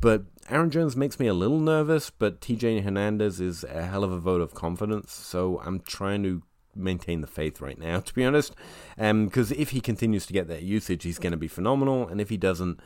But 0.00 0.24
Aaron 0.50 0.70
Jones 0.70 0.96
makes 0.96 1.18
me 1.18 1.26
a 1.26 1.34
little 1.34 1.60
nervous, 1.60 2.10
but 2.10 2.40
TJ 2.40 2.84
Hernandez 2.84 3.40
is 3.40 3.64
a 3.64 3.82
hell 3.82 4.04
of 4.04 4.12
a 4.12 4.18
vote 4.18 4.42
of 4.42 4.54
confidence, 4.54 5.12
so 5.12 5.60
I'm 5.64 5.80
trying 5.80 6.22
to 6.24 6.42
maintain 6.76 7.20
the 7.20 7.26
faith 7.26 7.60
right 7.60 7.78
now, 7.78 8.00
to 8.06 8.14
be 8.14 8.24
honest. 8.24 8.54
Because 8.96 9.52
um, 9.52 9.58
if 9.58 9.70
he 9.70 9.80
continues 9.80 10.26
to 10.26 10.32
get 10.32 10.48
that 10.48 10.62
usage, 10.62 11.02
he's 11.02 11.18
going 11.18 11.32
to 11.32 11.36
be 11.38 11.48
phenomenal, 11.48 12.08
and 12.08 12.20
if 12.20 12.28
he 12.28 12.36
doesn't, 12.36 12.80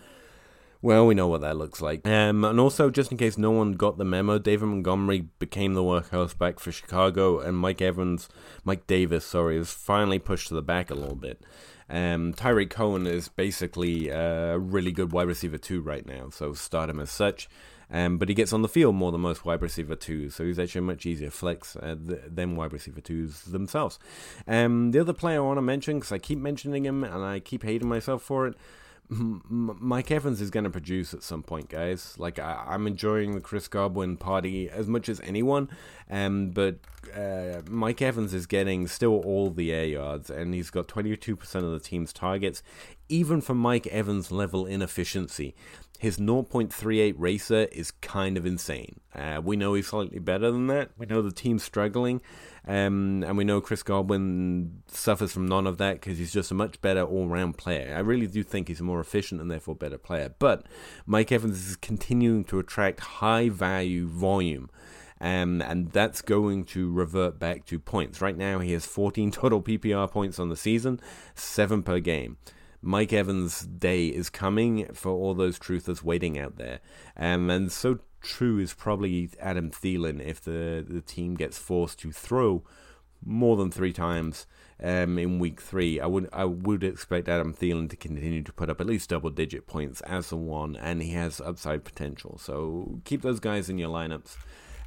well, 0.80 1.06
we 1.06 1.14
know 1.14 1.26
what 1.26 1.40
that 1.40 1.56
looks 1.56 1.80
like. 1.80 2.06
Um, 2.06 2.44
and 2.44 2.60
also, 2.60 2.88
just 2.90 3.10
in 3.10 3.18
case 3.18 3.36
no 3.36 3.50
one 3.50 3.72
got 3.72 3.98
the 3.98 4.04
memo, 4.04 4.38
David 4.38 4.66
Montgomery 4.66 5.26
became 5.38 5.74
the 5.74 5.82
workhorse 5.82 6.38
back 6.38 6.60
for 6.60 6.70
Chicago, 6.70 7.40
and 7.40 7.56
Mike 7.56 7.82
Evans, 7.82 8.28
Mike 8.64 8.86
Davis, 8.86 9.24
sorry, 9.24 9.56
is 9.56 9.72
finally 9.72 10.18
pushed 10.18 10.48
to 10.48 10.54
the 10.54 10.62
back 10.62 10.90
a 10.90 10.94
little 10.94 11.16
bit. 11.16 11.42
Um, 11.90 12.34
Tarik 12.34 12.70
Cohen 12.70 13.06
is 13.06 13.28
basically 13.28 14.08
a 14.08 14.58
really 14.58 14.92
good 14.92 15.10
wide 15.10 15.26
receiver 15.26 15.58
too 15.58 15.80
right 15.80 16.06
now, 16.06 16.28
so 16.30 16.52
start 16.52 16.90
him 16.90 17.00
as 17.00 17.10
such. 17.10 17.48
Um, 17.90 18.18
but 18.18 18.28
he 18.28 18.34
gets 18.34 18.52
on 18.52 18.62
the 18.62 18.68
field 18.68 18.94
more 18.94 19.12
than 19.12 19.22
most 19.22 19.44
wide 19.44 19.62
receiver 19.62 19.96
twos, 19.96 20.34
so 20.34 20.44
he's 20.44 20.58
actually 20.58 20.80
a 20.80 20.82
much 20.82 21.06
easier 21.06 21.30
flex 21.30 21.74
uh, 21.76 21.96
th- 22.06 22.20
than 22.26 22.54
wide 22.54 22.72
receiver 22.72 23.00
twos 23.00 23.42
themselves. 23.42 23.98
Um, 24.46 24.90
the 24.90 25.00
other 25.00 25.14
player 25.14 25.38
I 25.38 25.46
want 25.46 25.56
to 25.58 25.62
mention, 25.62 25.98
because 25.98 26.12
I 26.12 26.18
keep 26.18 26.38
mentioning 26.38 26.84
him 26.84 27.02
and 27.02 27.24
I 27.24 27.40
keep 27.40 27.62
hating 27.62 27.88
myself 27.88 28.22
for 28.22 28.46
it, 28.46 28.54
Mike 29.10 30.10
Evans 30.10 30.40
is 30.40 30.50
going 30.50 30.64
to 30.64 30.70
produce 30.70 31.14
at 31.14 31.22
some 31.22 31.42
point, 31.42 31.70
guys. 31.70 32.14
Like 32.18 32.38
I, 32.38 32.74
am 32.74 32.86
enjoying 32.86 33.34
the 33.34 33.40
Chris 33.40 33.66
Godwin 33.66 34.18
party 34.18 34.68
as 34.68 34.86
much 34.86 35.08
as 35.08 35.18
anyone, 35.20 35.70
um, 36.10 36.50
but 36.50 36.76
uh, 37.16 37.62
Mike 37.70 38.02
Evans 38.02 38.34
is 38.34 38.44
getting 38.46 38.86
still 38.86 39.20
all 39.20 39.50
the 39.50 39.72
air 39.72 39.86
yards, 39.86 40.28
and 40.28 40.52
he's 40.52 40.68
got 40.68 40.88
22% 40.88 41.54
of 41.54 41.70
the 41.70 41.80
team's 41.80 42.12
targets. 42.12 42.62
Even 43.08 43.40
for 43.40 43.54
Mike 43.54 43.86
Evans' 43.86 44.30
level 44.30 44.66
inefficiency, 44.66 45.54
his 45.98 46.18
0.38 46.18 47.14
RACR 47.14 47.68
is 47.72 47.90
kind 47.90 48.36
of 48.36 48.46
insane. 48.46 49.00
Uh, 49.14 49.40
we 49.42 49.56
know 49.56 49.74
he's 49.74 49.88
slightly 49.88 50.20
better 50.20 50.50
than 50.50 50.68
that. 50.68 50.90
We 50.96 51.06
know 51.06 51.22
the 51.22 51.32
team's 51.32 51.64
struggling. 51.64 52.20
Um, 52.68 53.24
and 53.24 53.36
we 53.36 53.44
know 53.44 53.60
Chris 53.60 53.82
Godwin 53.82 54.82
suffers 54.88 55.32
from 55.32 55.48
none 55.48 55.66
of 55.66 55.78
that 55.78 55.94
because 55.94 56.18
he's 56.18 56.32
just 56.32 56.50
a 56.50 56.54
much 56.54 56.80
better 56.80 57.02
all 57.02 57.26
round 57.26 57.56
player. 57.56 57.94
I 57.96 58.00
really 58.00 58.26
do 58.26 58.42
think 58.42 58.68
he's 58.68 58.80
a 58.80 58.84
more 58.84 59.00
efficient 59.00 59.40
and 59.40 59.50
therefore 59.50 59.74
better 59.74 59.98
player. 59.98 60.34
But 60.38 60.66
Mike 61.06 61.32
Evans 61.32 61.66
is 61.66 61.76
continuing 61.76 62.44
to 62.44 62.58
attract 62.58 63.00
high 63.00 63.48
value 63.48 64.06
volume. 64.06 64.70
Um, 65.20 65.62
and 65.62 65.90
that's 65.90 66.22
going 66.22 66.64
to 66.66 66.92
revert 66.92 67.40
back 67.40 67.64
to 67.66 67.80
points. 67.80 68.20
Right 68.20 68.36
now, 68.36 68.60
he 68.60 68.72
has 68.72 68.86
14 68.86 69.30
total 69.32 69.62
PPR 69.62 70.08
points 70.10 70.38
on 70.38 70.48
the 70.48 70.56
season, 70.56 71.00
seven 71.34 71.82
per 71.82 71.98
game. 71.98 72.36
Mike 72.80 73.12
Evans' 73.12 73.62
day 73.62 74.06
is 74.08 74.30
coming 74.30 74.86
for 74.94 75.10
all 75.10 75.34
those 75.34 75.58
truthers 75.58 76.02
waiting 76.02 76.38
out 76.38 76.56
there. 76.56 76.80
Um, 77.16 77.50
and 77.50 77.72
so 77.72 77.98
true 78.20 78.58
is 78.58 78.74
probably 78.74 79.30
Adam 79.40 79.70
Thielen 79.70 80.24
if 80.24 80.40
the, 80.40 80.84
the 80.88 81.00
team 81.00 81.34
gets 81.34 81.58
forced 81.58 81.98
to 82.00 82.12
throw 82.12 82.62
more 83.24 83.56
than 83.56 83.70
three 83.70 83.92
times 83.92 84.46
um, 84.82 85.18
in 85.18 85.38
week 85.38 85.60
three. 85.60 86.00
I 86.00 86.06
would 86.06 86.28
I 86.32 86.44
would 86.44 86.84
expect 86.84 87.28
Adam 87.28 87.52
Thielen 87.52 87.90
to 87.90 87.96
continue 87.96 88.42
to 88.42 88.52
put 88.52 88.70
up 88.70 88.80
at 88.80 88.86
least 88.86 89.10
double 89.10 89.30
digit 89.30 89.66
points 89.66 90.00
as 90.02 90.30
a 90.30 90.36
one, 90.36 90.76
and 90.76 91.02
he 91.02 91.10
has 91.10 91.40
upside 91.40 91.84
potential. 91.84 92.38
So 92.38 93.00
keep 93.04 93.22
those 93.22 93.40
guys 93.40 93.68
in 93.68 93.78
your 93.78 93.90
lineups. 93.90 94.36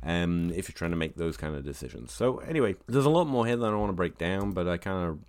Um, 0.03 0.51
if 0.55 0.67
you're 0.67 0.73
trying 0.73 0.91
to 0.91 0.97
make 0.97 1.15
those 1.15 1.37
kind 1.37 1.55
of 1.55 1.63
decisions. 1.63 2.11
So 2.11 2.39
anyway, 2.39 2.75
there's 2.87 3.05
a 3.05 3.09
lot 3.11 3.25
more 3.25 3.45
here 3.45 3.55
that 3.55 3.71
I 3.71 3.75
want 3.75 3.89
to 3.89 3.95
break 3.95 4.17
down, 4.17 4.51
but 4.51 4.67
I 4.67 4.77
kind 4.77 5.07
of 5.07 5.19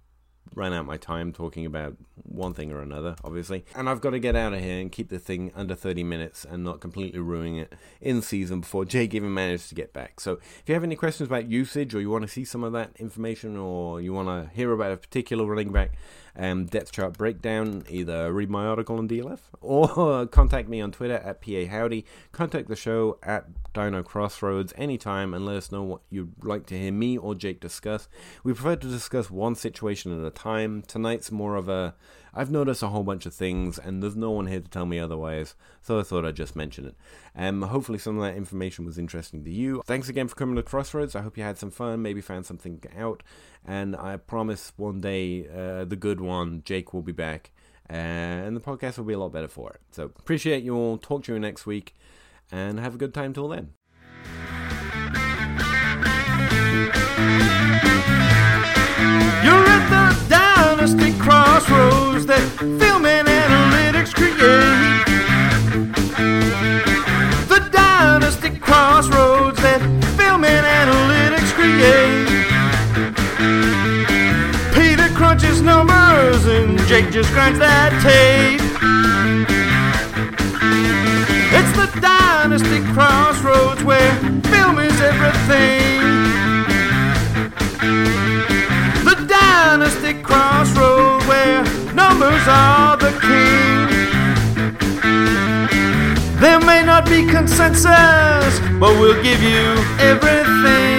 ran 0.54 0.72
out 0.72 0.86
my 0.86 0.96
time 0.96 1.32
talking 1.32 1.66
about 1.66 1.96
one 2.22 2.54
thing 2.54 2.72
or 2.72 2.80
another, 2.80 3.16
obviously. 3.24 3.64
And 3.74 3.88
I've 3.88 4.00
got 4.00 4.10
to 4.10 4.18
get 4.18 4.36
out 4.36 4.52
of 4.52 4.60
here 4.60 4.80
and 4.80 4.90
keep 4.90 5.08
the 5.08 5.18
thing 5.18 5.52
under 5.54 5.74
30 5.74 6.04
minutes 6.04 6.44
and 6.44 6.64
not 6.64 6.80
completely 6.80 7.20
ruining 7.20 7.56
it 7.56 7.72
in 8.00 8.22
season 8.22 8.60
before 8.60 8.84
Jake 8.84 9.14
even 9.14 9.32
managed 9.32 9.68
to 9.70 9.74
get 9.74 9.92
back. 9.92 10.20
So 10.20 10.32
if 10.32 10.62
you 10.66 10.74
have 10.74 10.84
any 10.84 10.96
questions 10.96 11.28
about 11.28 11.48
usage 11.48 11.94
or 11.94 12.00
you 12.00 12.10
want 12.10 12.22
to 12.22 12.28
see 12.28 12.44
some 12.44 12.64
of 12.64 12.72
that 12.72 12.90
information 12.98 13.56
or 13.56 14.00
you 14.00 14.12
want 14.12 14.28
to 14.28 14.54
hear 14.54 14.72
about 14.72 14.92
a 14.92 14.96
particular 14.96 15.44
running 15.44 15.72
back, 15.72 15.92
um, 16.36 16.66
depth 16.66 16.92
chart 16.92 17.18
breakdown, 17.18 17.84
either 17.88 18.32
read 18.32 18.50
my 18.50 18.64
article 18.64 18.98
on 18.98 19.08
DLF 19.08 19.40
or 19.60 20.26
contact 20.30 20.68
me 20.68 20.80
on 20.80 20.92
Twitter 20.92 21.16
at 21.16 21.42
PA 21.42 21.66
Howdy. 21.70 22.04
Contact 22.32 22.68
the 22.68 22.76
show 22.76 23.18
at 23.22 23.46
Dyno 23.74 24.04
Crossroads 24.04 24.72
anytime 24.76 25.34
and 25.34 25.44
let 25.44 25.56
us 25.56 25.72
know 25.72 25.82
what 25.82 26.00
you'd 26.10 26.32
like 26.42 26.66
to 26.66 26.78
hear 26.78 26.92
me 26.92 27.18
or 27.18 27.34
Jake 27.34 27.60
discuss. 27.60 28.08
We 28.44 28.54
prefer 28.54 28.76
to 28.76 28.88
discuss 28.88 29.30
one 29.30 29.54
situation 29.54 30.18
at 30.18 30.26
a 30.26 30.30
time. 30.30 30.82
Tonight's 30.82 31.30
more 31.30 31.56
of 31.56 31.68
a 31.68 31.94
I've 32.34 32.50
noticed 32.50 32.82
a 32.82 32.88
whole 32.88 33.02
bunch 33.02 33.26
of 33.26 33.34
things, 33.34 33.78
and 33.78 34.02
there's 34.02 34.16
no 34.16 34.30
one 34.30 34.46
here 34.46 34.60
to 34.60 34.68
tell 34.68 34.86
me 34.86 34.98
otherwise, 34.98 35.54
so 35.82 35.98
I 35.98 36.02
thought 36.02 36.24
I'd 36.24 36.36
just 36.36 36.56
mention 36.56 36.86
it. 36.86 36.96
Um, 37.36 37.62
hopefully, 37.62 37.98
some 37.98 38.18
of 38.18 38.24
that 38.24 38.36
information 38.36 38.84
was 38.84 38.98
interesting 38.98 39.44
to 39.44 39.50
you. 39.50 39.82
Thanks 39.86 40.08
again 40.08 40.28
for 40.28 40.34
coming 40.34 40.56
to 40.56 40.62
Crossroads. 40.62 41.14
I 41.14 41.22
hope 41.22 41.36
you 41.36 41.42
had 41.42 41.58
some 41.58 41.70
fun, 41.70 42.00
maybe 42.02 42.20
found 42.20 42.46
something 42.46 42.82
out, 42.96 43.22
and 43.64 43.94
I 43.94 44.16
promise 44.16 44.72
one 44.76 45.00
day, 45.00 45.46
uh, 45.48 45.84
the 45.84 45.96
good 45.96 46.20
one, 46.20 46.62
Jake, 46.64 46.94
will 46.94 47.02
be 47.02 47.12
back, 47.12 47.52
uh, 47.90 47.92
and 47.92 48.56
the 48.56 48.60
podcast 48.60 48.96
will 48.96 49.04
be 49.04 49.14
a 49.14 49.18
lot 49.18 49.32
better 49.32 49.48
for 49.48 49.70
it. 49.70 49.80
So, 49.90 50.04
appreciate 50.04 50.62
you 50.62 50.74
all. 50.74 50.98
Talk 50.98 51.24
to 51.24 51.34
you 51.34 51.38
next 51.38 51.66
week, 51.66 51.94
and 52.50 52.80
have 52.80 52.94
a 52.94 52.98
good 52.98 53.12
time 53.12 53.34
till 53.34 53.48
then. 53.48 53.74
Crossroads 61.82 62.26
that 62.26 62.42
film 62.78 63.04
and 63.06 63.26
analytics 63.28 64.14
create. 64.14 65.06
The 67.48 67.60
dynasty 67.70 68.58
crossroads 68.58 69.60
that 69.62 69.80
film 70.16 70.44
and 70.44 70.64
analytics 70.80 71.52
create. 71.58 72.28
Peter 74.74 75.08
crunches 75.14 75.60
numbers 75.62 76.46
and 76.46 76.78
Jake 76.86 77.10
just 77.10 77.30
grinds 77.32 77.58
that 77.58 77.90
tape. 78.02 78.60
It's 81.58 81.72
the 81.76 82.00
dynastic 82.00 82.82
crossroads 82.94 83.82
where 83.82 84.12
film 84.52 84.78
is 84.78 85.00
everything. 85.00 85.92
Dynasty 89.64 90.12
crossroad 90.22 91.22
where 91.28 91.62
numbers 91.94 92.44
are 92.48 92.96
the 92.96 93.12
king. 93.28 93.86
There 96.40 96.60
may 96.60 96.82
not 96.84 97.04
be 97.06 97.20
consensus, 97.36 98.52
but 98.80 98.90
we'll 98.98 99.22
give 99.22 99.40
you 99.40 99.66
everything. 100.10 100.91